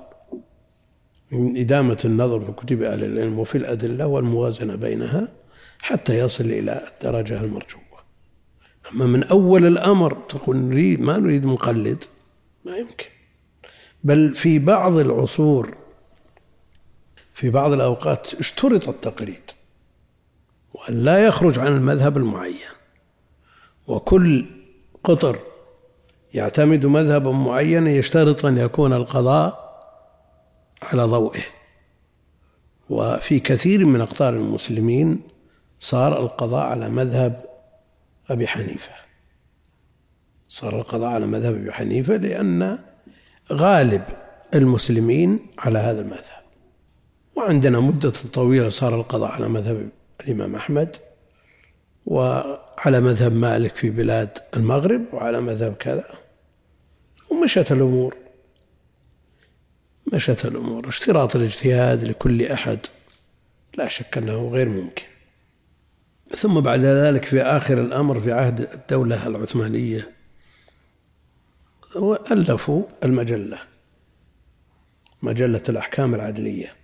[1.32, 5.28] من إدامة النظر في كتب أهل العلم وفي الأدلة والموازنة بينها
[5.82, 7.82] حتى يصل إلى الدرجة المرجوة.
[8.94, 12.04] أما من أول الأمر تقول نريد ما نريد مقلد
[12.66, 13.06] ما يمكن.
[14.04, 15.78] بل في بعض العصور
[17.34, 19.52] في بعض الأوقات اشترط التقليد
[20.74, 22.70] وأن لا يخرج عن المذهب المعين
[23.88, 24.46] وكل
[25.04, 25.40] قطر
[26.34, 29.64] يعتمد مذهبا معينا يشترط أن يكون القضاء
[30.84, 31.44] على ضوئه.
[32.90, 35.22] وفي كثير من أقطار المسلمين
[35.80, 37.46] صار القضاء على مذهب
[38.30, 38.92] أبي حنيفة.
[40.50, 42.80] صار القضاء على مذهب أبي حنيفة لأن
[43.52, 44.04] غالب
[44.56, 46.43] المسلمين على هذا المذهب.
[47.36, 49.90] وعندنا مدة طويلة صار القضاء على مذهب
[50.22, 50.96] الإمام أحمد
[52.06, 56.06] وعلى مذهب مالك في بلاد المغرب وعلى مذهب كذا.
[57.30, 58.16] ومشت الأمور.
[60.14, 60.88] مشت الأمور.
[60.88, 62.80] اشتراط الاجتهاد لكل أحد
[63.78, 65.04] لا شك أنه غير ممكن.
[66.36, 70.08] ثم بعد ذلك في آخر الأمر في عهد الدولة العثمانية
[72.32, 73.60] ألفوا المجلة
[75.22, 76.83] مجلة الأحكام العدلية.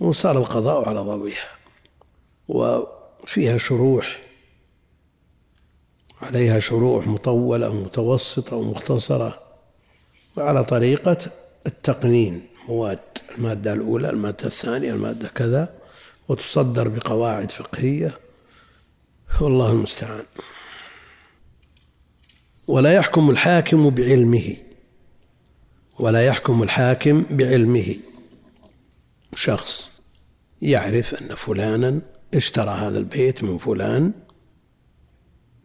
[0.00, 1.50] وصار القضاء على ضوئها
[2.48, 4.20] وفيها شروح
[6.22, 9.38] عليها شروح مطولة ومتوسطة ومختصرة
[10.36, 11.16] وعلى طريقة
[11.66, 12.98] التقنين مواد
[13.38, 15.74] المادة الأولى المادة الثانية المادة كذا
[16.28, 18.18] وتصدر بقواعد فقهية.
[19.40, 20.24] والله المستعان.
[22.68, 24.56] ولا يحكم الحاكم بعلمه.
[25.98, 27.96] ولا يحكم الحاكم بعلمه.
[29.34, 29.89] شخص.
[30.62, 32.00] يعرف أن فلانا
[32.34, 34.12] اشترى هذا البيت من فلان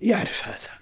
[0.02, 0.76] يعرف هذا.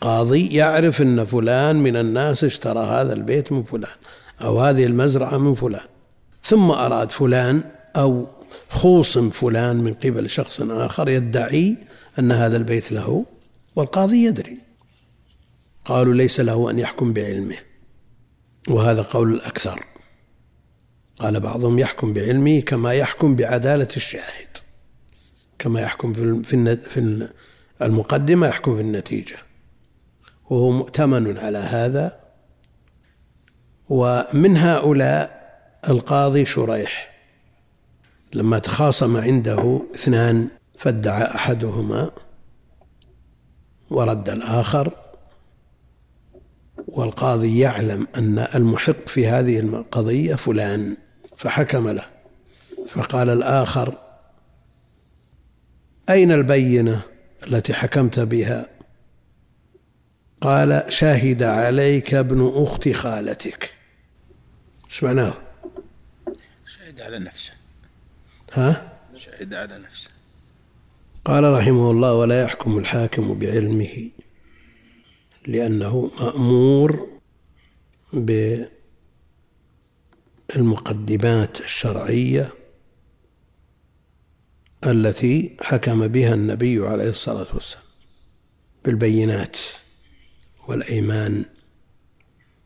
[0.00, 3.96] قاضي يعرف أن فلان من الناس اشترى هذا البيت من فلان
[4.42, 5.86] أو هذه المزرعة من فلان.
[6.42, 7.62] ثم أراد فلان
[7.96, 8.26] أو
[8.70, 11.76] خوصم فلان من قبل شخص آخر يدعي
[12.18, 13.24] أن هذا البيت له
[13.76, 14.58] والقاضي يدري.
[15.84, 17.56] قالوا ليس له أن يحكم بعلمه
[18.68, 19.91] وهذا قول الأكثر.
[21.18, 24.52] قال بعضهم يحكم بعلمه كما يحكم بعدالة الشاهد
[25.58, 27.28] كما يحكم في في
[27.82, 29.36] المقدمة يحكم في النتيجة.
[30.50, 32.20] وهو مؤتمن على هذا.
[33.88, 35.42] ومن هؤلاء
[35.88, 37.12] القاضي شريح.
[38.34, 40.48] لما تخاصم عنده اثنان
[40.78, 42.10] فادعى أحدهما
[43.90, 45.01] ورد الآخر.
[46.92, 50.96] والقاضي يعلم أن المحق في هذه القضية فلان
[51.36, 52.04] فحكم له.
[52.88, 53.94] فقال الآخر
[56.10, 57.02] أين البينة
[57.46, 58.66] التي حكمت بها؟
[60.40, 63.74] قال شهد عليك ابن أخت خالتك.
[64.90, 65.34] إيش معناه؟
[66.66, 67.52] شهد على نفسه.
[68.52, 70.10] ها؟ شهد على نفسه.
[71.24, 74.10] قال رحمه الله ولا يحكم الحاكم بعلمه.
[75.46, 77.08] لأنه مأمور
[80.56, 82.50] بالمقدمات الشرعية
[84.86, 87.84] التي حكم بها النبي عليه الصلاة والسلام
[88.84, 89.58] بالبينات
[90.68, 91.44] والأيمان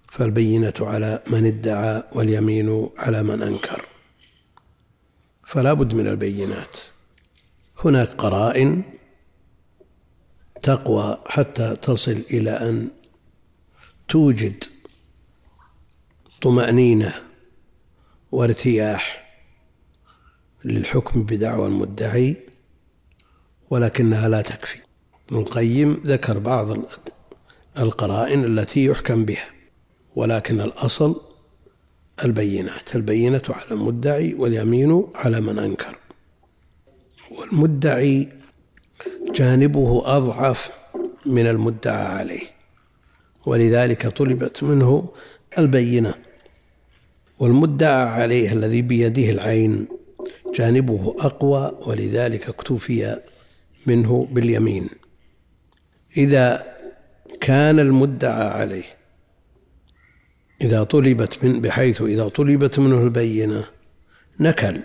[0.08, 3.84] فالبينة على من ادعى واليمين على من أنكر.
[5.46, 6.76] فلا بد من البينات.
[7.84, 8.82] هناك قرائن
[10.62, 12.88] تقوى حتى تصل إلى أن
[14.08, 14.64] توجد
[16.42, 17.14] طمأنينة
[18.32, 19.26] وارتياح
[20.64, 22.36] للحكم بدعوى المدعي
[23.70, 24.78] ولكنها لا تكفي.
[25.28, 26.76] ابن القيم ذكر بعض
[27.78, 29.50] القرائن التي يحكم بها
[30.16, 31.20] ولكن الأصل
[32.24, 35.98] البينات البينة على المدعي واليمين على من أنكر.
[37.30, 38.28] والمدعي
[39.34, 40.70] جانبه أضعف
[41.26, 42.42] من المدعى عليه.
[43.46, 45.12] ولذلك طلبت منه
[45.58, 46.14] البينة.
[47.38, 49.88] والمدعى عليه الذي بيده العين
[50.54, 53.20] جانبه أقوى ولذلك اكتفي
[53.86, 54.88] منه باليمين.
[56.16, 56.76] إذا
[57.40, 58.84] كان المدعى عليه
[60.60, 63.64] إذا طلبت من بحيث إذا طلبت منه البينة
[64.40, 64.80] نكل.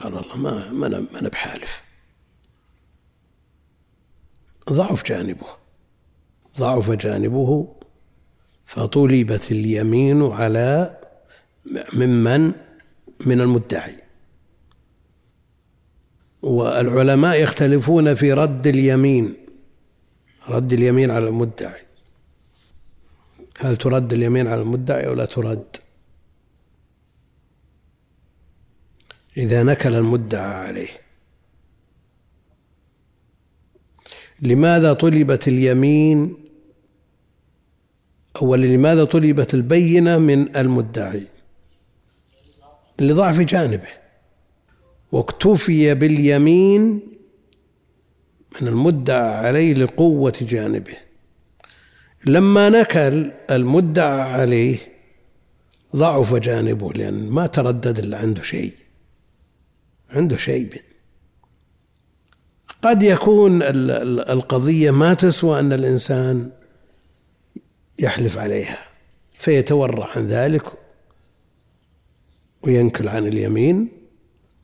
[0.00, 1.87] قال الله ما ما أنا بحالف
[4.72, 5.46] ضعف جانبه.
[6.58, 7.74] ضعف جانبه
[8.66, 10.96] فطلبت اليمين على
[11.92, 12.52] ممن؟
[13.26, 13.94] من المدعي.
[16.42, 19.34] والعلماء يختلفون في رد اليمين.
[20.48, 21.82] رد اليمين على المدعي.
[23.58, 25.76] هل ترد اليمين على المدعي أو لا ترد؟
[29.36, 31.07] إذا نكل المدعى عليه.
[34.42, 36.36] لماذا طلبت اليمين؟
[38.42, 41.26] أولا لماذا طلبت البينة من المدعي؟
[43.00, 43.88] لضعف جانبه.
[45.12, 47.00] واكتفي باليمين
[48.60, 50.96] من المدعى عليه لقوة جانبه.
[52.26, 54.78] لما نكل المدعى عليه
[55.96, 58.72] ضعف جانبه لأن ما تردد إلا عنده شيء.
[60.10, 60.87] عنده شيء.
[62.82, 66.50] قد يكون القضية ما تسوى أن الإنسان
[67.98, 68.78] يحلف عليها
[69.38, 70.62] فيتورع عن ذلك
[72.62, 73.88] وينكل عن اليمين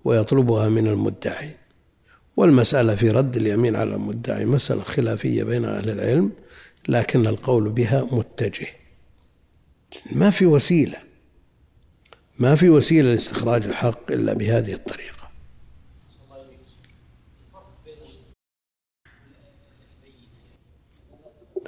[0.04, 1.50] ويطلبها من المدعي.
[2.36, 6.32] والمسألة في رد اليمين على المدعي مسألة خلافية بين أهل العلم
[6.88, 8.66] لكن القول بها متجه.
[10.12, 10.98] ما في وسيلة
[12.38, 15.23] ما في وسيلة لاستخراج الحق إلا بهذه الطريقة.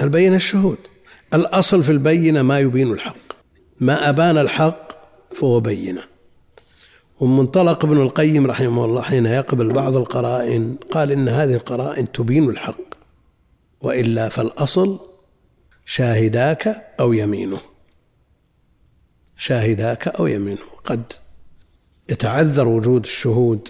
[0.00, 0.78] البينة الشهود.
[1.34, 3.16] الأصل في البينة ما يبين الحق.
[3.80, 4.88] ما أبان الحق
[5.34, 6.02] فهو بينة.
[7.20, 12.48] ومن منطلق ابن القيم رحمه الله حين يقبل بعض القرائن قال إن هذه القرائن تبين
[12.48, 12.80] الحق.
[13.80, 14.98] وإلا فالأصل
[15.84, 17.60] شاهداك أو يمينه.
[19.36, 20.66] شاهداك أو يمينه.
[20.84, 21.12] قد
[22.08, 23.68] يتعذر وجود الشهود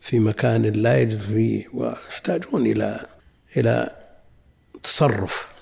[0.00, 3.06] في مكان لا يجد فيه ويحتاجون إلى
[3.56, 3.90] إلى
[4.82, 5.57] تصرف.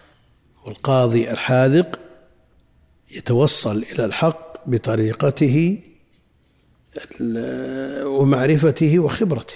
[0.67, 2.01] والقاضي الحاذق
[3.17, 5.81] يتوصل إلى الحق بطريقته
[8.05, 9.55] ومعرفته وخبرته.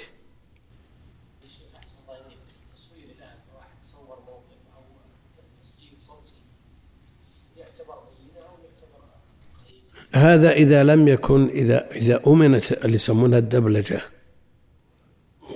[10.14, 14.00] هذا إذا لم يكن إذا إذا أمنت اللي يسمونها الدبلجة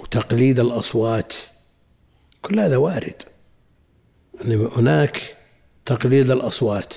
[0.01, 1.35] وتقليد الأصوات
[2.43, 3.23] كل هذا وارد.
[4.35, 5.37] يعني هناك
[5.87, 6.95] تقليد الأصوات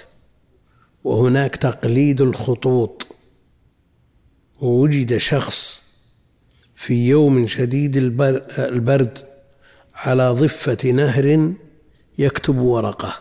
[1.03, 3.07] وهناك تقليد الخطوط.
[4.61, 5.81] ووجد شخص
[6.75, 7.97] في يوم شديد
[8.57, 9.25] البرد
[9.95, 11.53] على ضفة نهر
[12.17, 13.19] يكتب ورقة.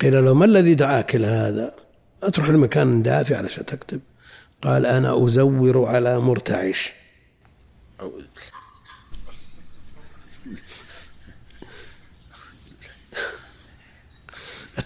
[0.00, 1.74] قيل له ما الذي دعاك إلى هذا؟
[2.22, 4.00] أتروح لمكان دافئ علشان تكتب.
[4.62, 6.92] قال أنا أزور على مرتعش.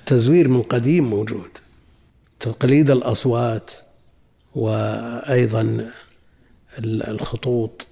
[0.05, 1.51] التزوير من قديم موجود.
[2.41, 3.71] تقليد الأصوات
[4.55, 5.91] وأيضا
[6.85, 7.87] الخطوط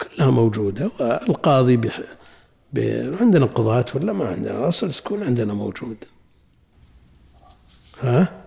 [0.00, 2.00] كلها موجودة والقاضي بح...
[2.72, 2.78] ب...
[3.20, 5.96] عندنا قضاة ولا ما عندنا؟ الأصل تكون عندنا موجود.
[8.00, 8.44] ها؟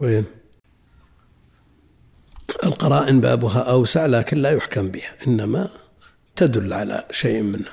[0.00, 0.24] وين؟
[2.64, 5.68] القرائن بابها أوسع لكن لا يحكم بها إنما
[6.36, 7.72] تدل على شيء منها.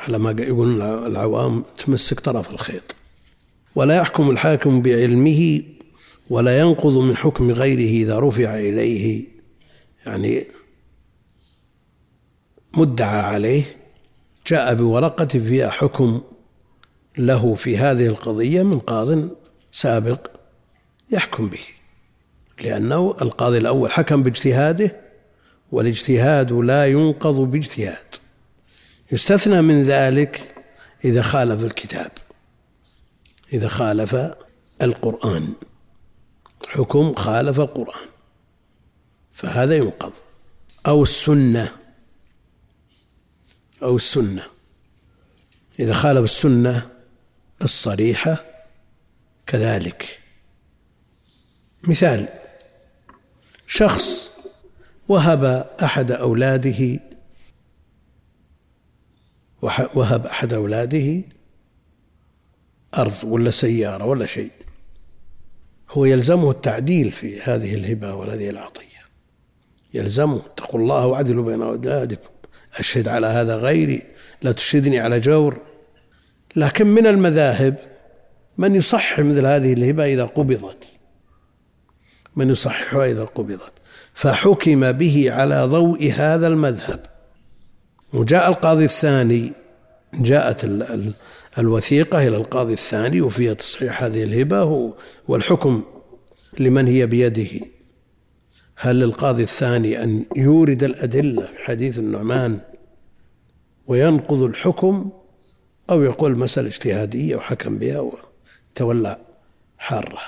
[0.00, 2.94] على ما يقولون العوام تمسك طرف الخيط.
[3.74, 5.62] ولا يحكم الحاكم بعلمه
[6.30, 9.24] ولا ينقض من حكم غيره إذا رفع إليه.
[10.06, 10.46] يعني
[12.76, 13.62] مدعى عليه
[14.46, 16.20] جاء بورقة فيها حكم
[17.18, 19.28] له في هذه القضية من قاض
[19.72, 20.30] سابق
[21.10, 21.60] يحكم به.
[22.64, 24.96] لأنه القاضي الأول حكم باجتهاده
[25.72, 28.19] والاجتهاد لا ينقض باجتهاد.
[29.12, 30.54] يستثنى من ذلك
[31.04, 32.10] إذا خالف الكتاب
[33.52, 34.16] إذا خالف
[34.82, 35.54] القرآن
[36.68, 38.08] حكم خالف القرآن
[39.30, 40.12] فهذا ينقض.
[40.86, 41.72] أو السنة
[43.82, 44.46] أو السنة.
[45.78, 46.88] إذا خالف السنة
[47.62, 48.44] الصريحة
[49.46, 50.18] كذلك.
[51.88, 52.28] مثال
[53.66, 54.30] شخص
[55.08, 55.44] وهب
[55.82, 57.00] أحد أولاده
[59.62, 61.22] وهب أحد أولاده
[62.98, 64.50] أرض ولا سيارة ولا شيء.
[65.90, 69.00] هو يلزمه التعديل في هذه الهبة وهذه العطية.
[69.94, 72.30] يلزمه اتقوا الله واعدلوا بين أولادكم.
[72.78, 74.02] أشهد على هذا غيري
[74.42, 75.62] لا تشهدني على جور.
[76.56, 77.78] لكن من المذاهب
[78.58, 80.84] من يصحح مثل هذه الهبة إذا قبضت.
[82.36, 83.72] من يصححها إذا قبضت.
[84.14, 87.09] فحكم به على ضوء هذا المذهب.
[88.12, 89.52] وجاء القاضي الثاني
[90.14, 90.64] جاءت
[91.58, 94.92] الوثيقة إلى القاضي الثاني وفيها تصحيح هذه الهبة
[95.28, 95.84] والحكم
[96.58, 97.66] لمن هي بيده
[98.76, 102.60] هل للقاضي الثاني أن يورد الأدلة في حديث النعمان
[103.86, 105.10] وينقض الحكم
[105.90, 108.12] أو يقول مسألة اجتهادية وحكم بها
[108.70, 109.16] وتولى
[109.78, 110.18] حارة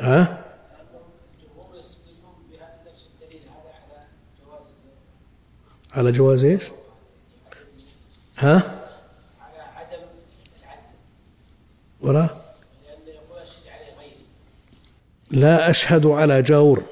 [0.00, 0.47] ها؟
[5.98, 6.62] على جواز إيش؟
[8.38, 8.54] ها؟
[9.40, 9.98] على عدم
[10.60, 10.98] العدل
[12.00, 12.28] ولا؟
[15.30, 16.82] لا أشهد على جور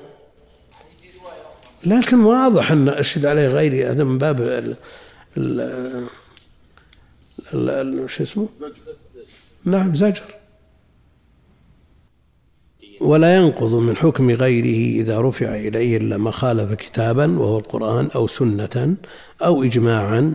[1.87, 4.77] لكن واضح أن أشهد عليه غيري هذا من باب ال
[7.55, 8.49] ال شو اسمه؟
[9.65, 10.36] نعم زجر
[13.01, 18.27] ولا ينقض من حكم غيره إذا رفع إليه إلا ما خالف كتابا وهو القرآن أو
[18.27, 18.97] سنة
[19.43, 20.35] أو إجماعا.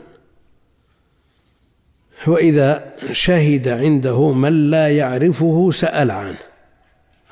[2.27, 6.37] وإذا شهد عنده من لا يعرفه سأل عنه.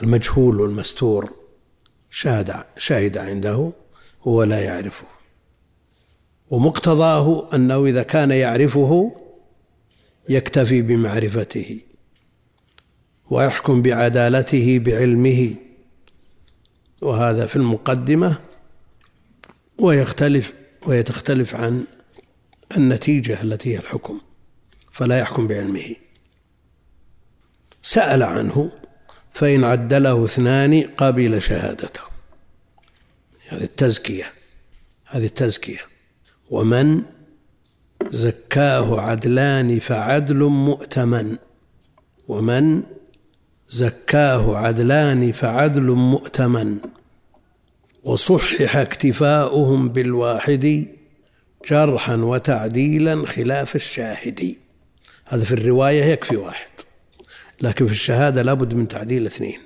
[0.03, 1.33] المجهول والمستور
[2.11, 3.71] شهد شهد عنده
[4.25, 5.05] وهو لا يعرفه.
[6.49, 9.11] ومقتضاه أنه إذا كان يعرفه
[10.29, 11.79] يكتفي بمعرفته.
[13.29, 15.55] ويحكم بعدالته بعلمه.
[17.01, 18.37] وهذا في المقدمة
[19.79, 20.53] ويختلف
[20.87, 21.85] ويتختلف عن
[22.77, 24.21] النتيجة التي هي الحكم
[24.91, 25.95] فلا يحكم بعلمه.
[27.81, 28.71] سأل عنه
[29.33, 32.01] فإن عدله اثنان قبل شهادته.
[33.49, 34.31] هذه التزكية
[35.05, 35.79] هذه التزكية.
[36.51, 37.01] ومن؟
[38.11, 41.37] زكاه عدلان فعدل مؤتمن.
[42.27, 42.83] ومن؟
[43.69, 46.77] زكاه عدلان فعدل مؤتمن
[48.03, 50.87] وصحح اكتفاؤهم بالواحد
[51.69, 54.55] جرحا وتعديلا خلاف الشاهد.
[55.27, 56.67] هذا في الرواية يكفي واحد
[57.61, 59.59] لكن في الشهادة لابد من تعديل اثنين.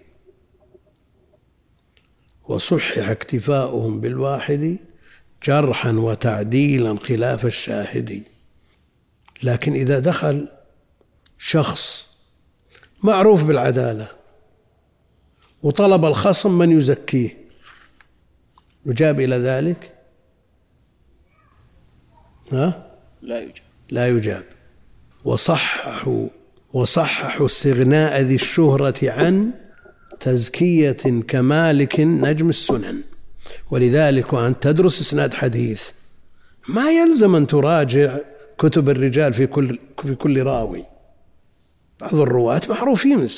[2.50, 4.78] وصحح اكتفاؤهم بالواحد
[5.44, 8.24] جرحا وتعديلا خلاف الشاهد.
[9.44, 10.48] لكن إذا دخل
[11.40, 12.13] شخص
[13.04, 14.08] معروف بالعدالة.
[15.64, 17.38] وطلب الخصم من يزكيه.
[18.86, 19.92] يجاب إلى ذلك؟
[22.52, 22.86] ها؟
[23.22, 23.56] لا يجاب.
[23.92, 24.44] لا يجاب.
[25.26, 26.28] وصححوا
[26.74, 29.52] وصححوا استغناء ذي الشهرة عن
[30.20, 33.02] تزكية كمالك نجم السنن.
[33.72, 35.92] ولذلك وأن تدرس إسناد حديث
[36.68, 38.20] ما يلزم أن تراجع
[38.58, 40.93] كتب الرجال في كل في كل راوي.
[42.02, 43.30] بعض الرواة معروفين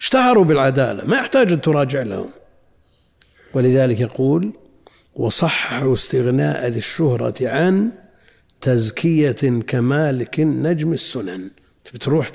[0.00, 2.30] اشتهروا بالعدالة ما يحتاج أن تراجع لهم.
[3.54, 4.52] ولذلك يقول
[5.14, 7.92] وصححوا استغناء ذي الشهرة عن
[8.60, 11.50] تزكية كمالك نجم السنن.
[11.94, 12.30] بتروح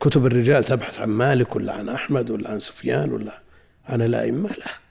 [0.00, 3.42] كتب الرجال تبحث عن مالك ولا عن أحمد ولا عن سفيان ولا
[3.84, 4.84] عن الأئمة؟ لا.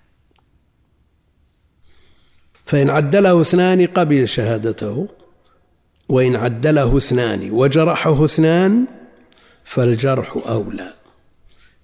[2.66, 5.08] فإن عدله اثنان قبل شهادته
[6.10, 8.86] وإن عدله اثنان وجرحه اثنان
[9.66, 10.94] فالجرح أولى.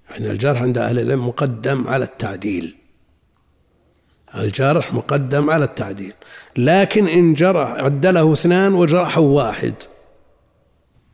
[0.09, 2.75] يعني الجرح عند أهل العلم مقدم على التعديل.
[4.35, 6.13] الجرح مقدم على التعديل.
[6.57, 9.73] لكن إن جرح عدله اثنان وجرحه واحد.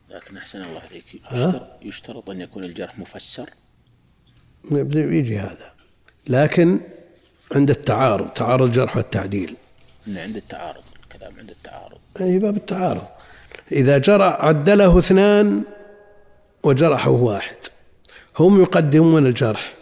[0.10, 1.16] لكن أحسن الله عليك.
[1.16, 3.50] يشترط, يشترط أن يكون الجرح مفسر؟
[4.96, 5.74] يجي هذا.
[6.30, 6.80] لكن
[7.52, 9.56] عند التعارض تعارض الجرح والتعديل.
[10.08, 11.98] عند التعارض الكلام عند التعارض.
[12.22, 13.08] أي باب التعارض.
[13.72, 15.64] إذا جرى عدله اثنان
[16.66, 17.56] وجرحه واحد.
[18.40, 19.74] هم يقدمون الجرح.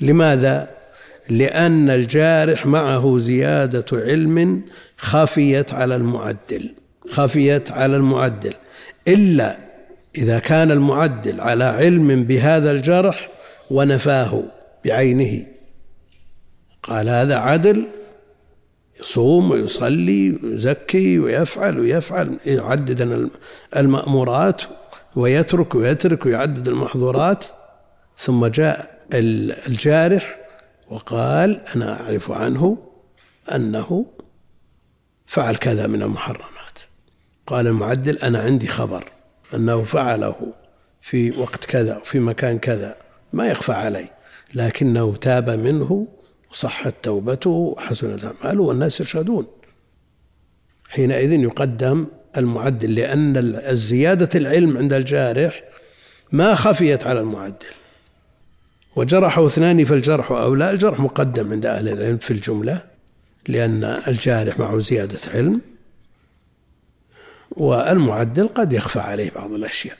[0.00, 0.70] لماذا؟
[1.28, 4.62] لأن الجارح معه زيادة علم
[4.96, 6.74] خفيت على المعدل.
[7.10, 8.54] خفيت على المعدل.
[9.08, 9.56] إلا
[10.16, 13.28] إذا كان المعدل على علم بهذا الجرح
[13.70, 14.42] ونفاه
[14.84, 15.46] بعينه.
[16.82, 17.84] قال هذا عدل.
[19.00, 22.38] يصوم ويصلي ويزكي ويفعل ويفعل.
[22.46, 23.30] يعدد
[23.76, 24.62] المأمورات
[25.16, 27.44] ويترك ويترك ويعدد المحظورات
[28.18, 29.00] ثم جاء
[29.66, 30.38] الجارح
[30.90, 32.78] وقال أنا أعرف عنه
[33.54, 34.06] أنه
[35.26, 36.78] فعل كذا من المحرمات.
[37.46, 39.04] قال المعدل أنا عندي خبر
[39.54, 40.52] أنه فعله
[41.00, 42.96] في وقت كذا وفي مكان كذا
[43.32, 44.10] ما يخفى علي
[44.54, 46.06] لكنه تاب منه
[46.50, 49.46] وصحت توبته وحسنت أعماله والناس يشهدون
[50.88, 52.06] حينئذ يقدم
[52.36, 55.62] المعدل لأن الزيادة العلم عند الجارح
[56.32, 57.66] ما خفيت على المعدل.
[58.96, 60.70] وجرحه اثنان فالجرح أولى.
[60.70, 62.82] الجرح مقدم عند أهل العلم في الجملة
[63.48, 65.60] لأن الجارح معه زيادة علم
[67.50, 69.98] والمعدل قد يخفى عليه بعض الأشياء.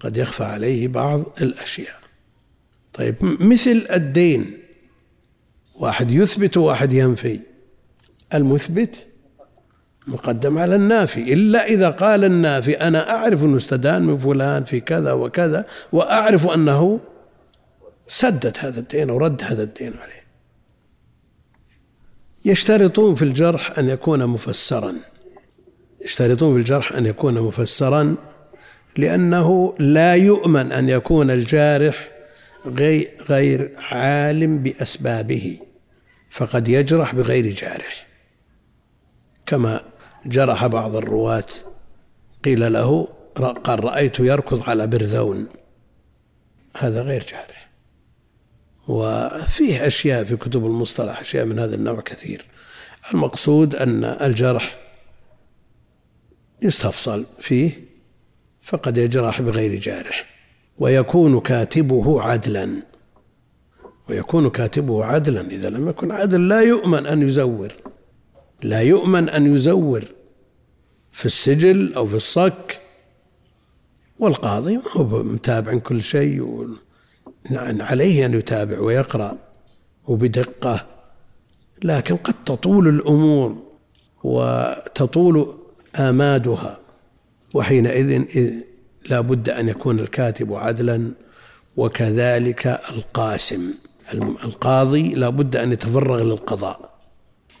[0.00, 1.98] قد يخفى عليه بعض الأشياء.
[2.94, 4.58] طيب مثل الدين.
[5.74, 7.40] واحد يثبت وواحد ينفي.
[8.34, 9.06] المثبت
[10.08, 11.32] مقدم على النافي.
[11.32, 17.00] إلا إذا قال النافي أنا أعرف أنه استدان من فلان في كذا وكذا وأعرف أنه
[18.06, 20.24] سدد هذا الدين ورد هذا الدين عليه.
[22.44, 24.94] يشترطون في الجرح أن يكون مفسرا.
[26.04, 28.16] يشترطون في الجرح أن يكون مفسرا
[28.96, 32.08] لأنه لا يؤمن أن يكون الجارح
[33.30, 35.58] غير عالم بأسبابه
[36.30, 38.06] فقد يجرح بغير جارح.
[39.46, 39.80] كما
[40.26, 41.46] جرح بعض الرواة.
[42.44, 43.08] قيل له
[43.64, 45.46] قال رأيت يركض على برذون
[46.76, 47.68] هذا غير جارح.
[48.88, 52.44] وفيه أشياء في كتب المصطلح أشياء من هذا النوع كثير.
[53.14, 54.76] المقصود أن الجرح
[56.62, 57.88] يستفصل فيه
[58.62, 60.26] فقد يجرح بغير جارح.
[60.78, 62.82] ويكون كاتبه عدلا.
[64.08, 67.72] ويكون كاتبه عدلا إذا لم يكن عدل لا يؤمن أن يزور.
[68.62, 70.04] لا يؤمن أن يزور
[71.12, 72.80] في السجل أو في الصك
[74.18, 76.66] والقاضي ما هو متابع كل شيء
[77.80, 79.36] عليه أن يتابع ويقرأ
[80.08, 80.86] وبدقة
[81.84, 83.62] لكن قد تطول الأمور
[84.24, 85.58] وتطول
[85.96, 86.78] آمادها
[87.54, 88.24] وحينئذ
[89.10, 91.12] لا بد أن يكون الكاتب عدلا
[91.76, 93.74] وكذلك القاسم
[94.44, 96.87] القاضي لا بد أن يتفرغ للقضاء.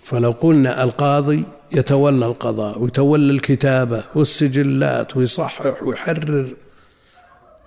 [0.08, 6.56] فلو قلنا القاضي يتولى القضاء ويتولى الكتابة والسجلات ويصحح ويحرر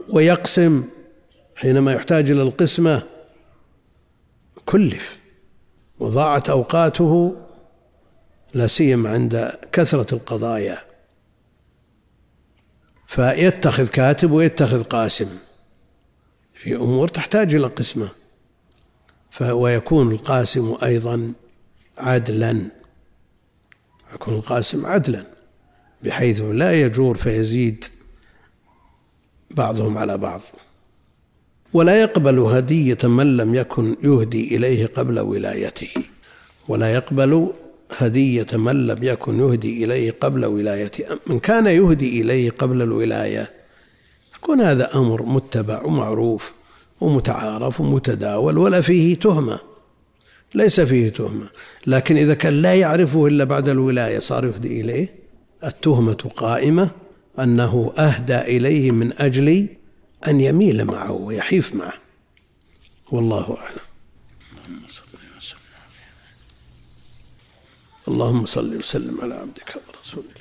[0.10, 0.84] ويقسم
[1.56, 3.04] حينما يحتاج إلى القسمة
[4.66, 5.20] كلف.
[6.00, 7.36] وضاعت أوقاته
[8.54, 10.78] لا سيما عند كثرة القضايا.
[13.08, 15.30] فيتخذ كاتب ويتخذ قاسم.
[16.54, 18.10] في أمور تحتاج إلى قسمة.
[19.42, 21.34] ويكون القاسم أيضا
[22.02, 22.62] عدلا
[24.14, 25.24] يكون القاسم عدلا
[26.04, 27.86] بحيث لا يجور فيزيد
[29.52, 30.42] بعضهم على بعض.
[31.74, 35.90] ولا يقبل هدية من لم يكن يهدي إليه قبل ولايته.
[36.68, 37.54] ولا يقبل
[37.98, 41.06] هدية من لم يكن يهدي إليه قبل ولايته.
[41.28, 43.52] من كان يهدي إليه قبل الولاية
[44.36, 46.52] يكون هذا أمر متبع ومعروف
[47.02, 49.71] ومتعارف ومتداول ولا فيه تهمة.
[50.56, 51.50] ليس فيه تهمة.
[51.88, 55.16] لكن إذا كان لا يعرفه إلا بعد الولاية صار يهدي إليه.
[55.64, 56.92] التهمة قائمة
[57.40, 59.70] أنه أهدى إليه من أجل
[60.28, 61.94] أن يميل معه ويحيف معه.
[63.12, 63.92] والله أعلم.
[68.08, 70.41] اللهم صل وسلم على عبدك ورسولك.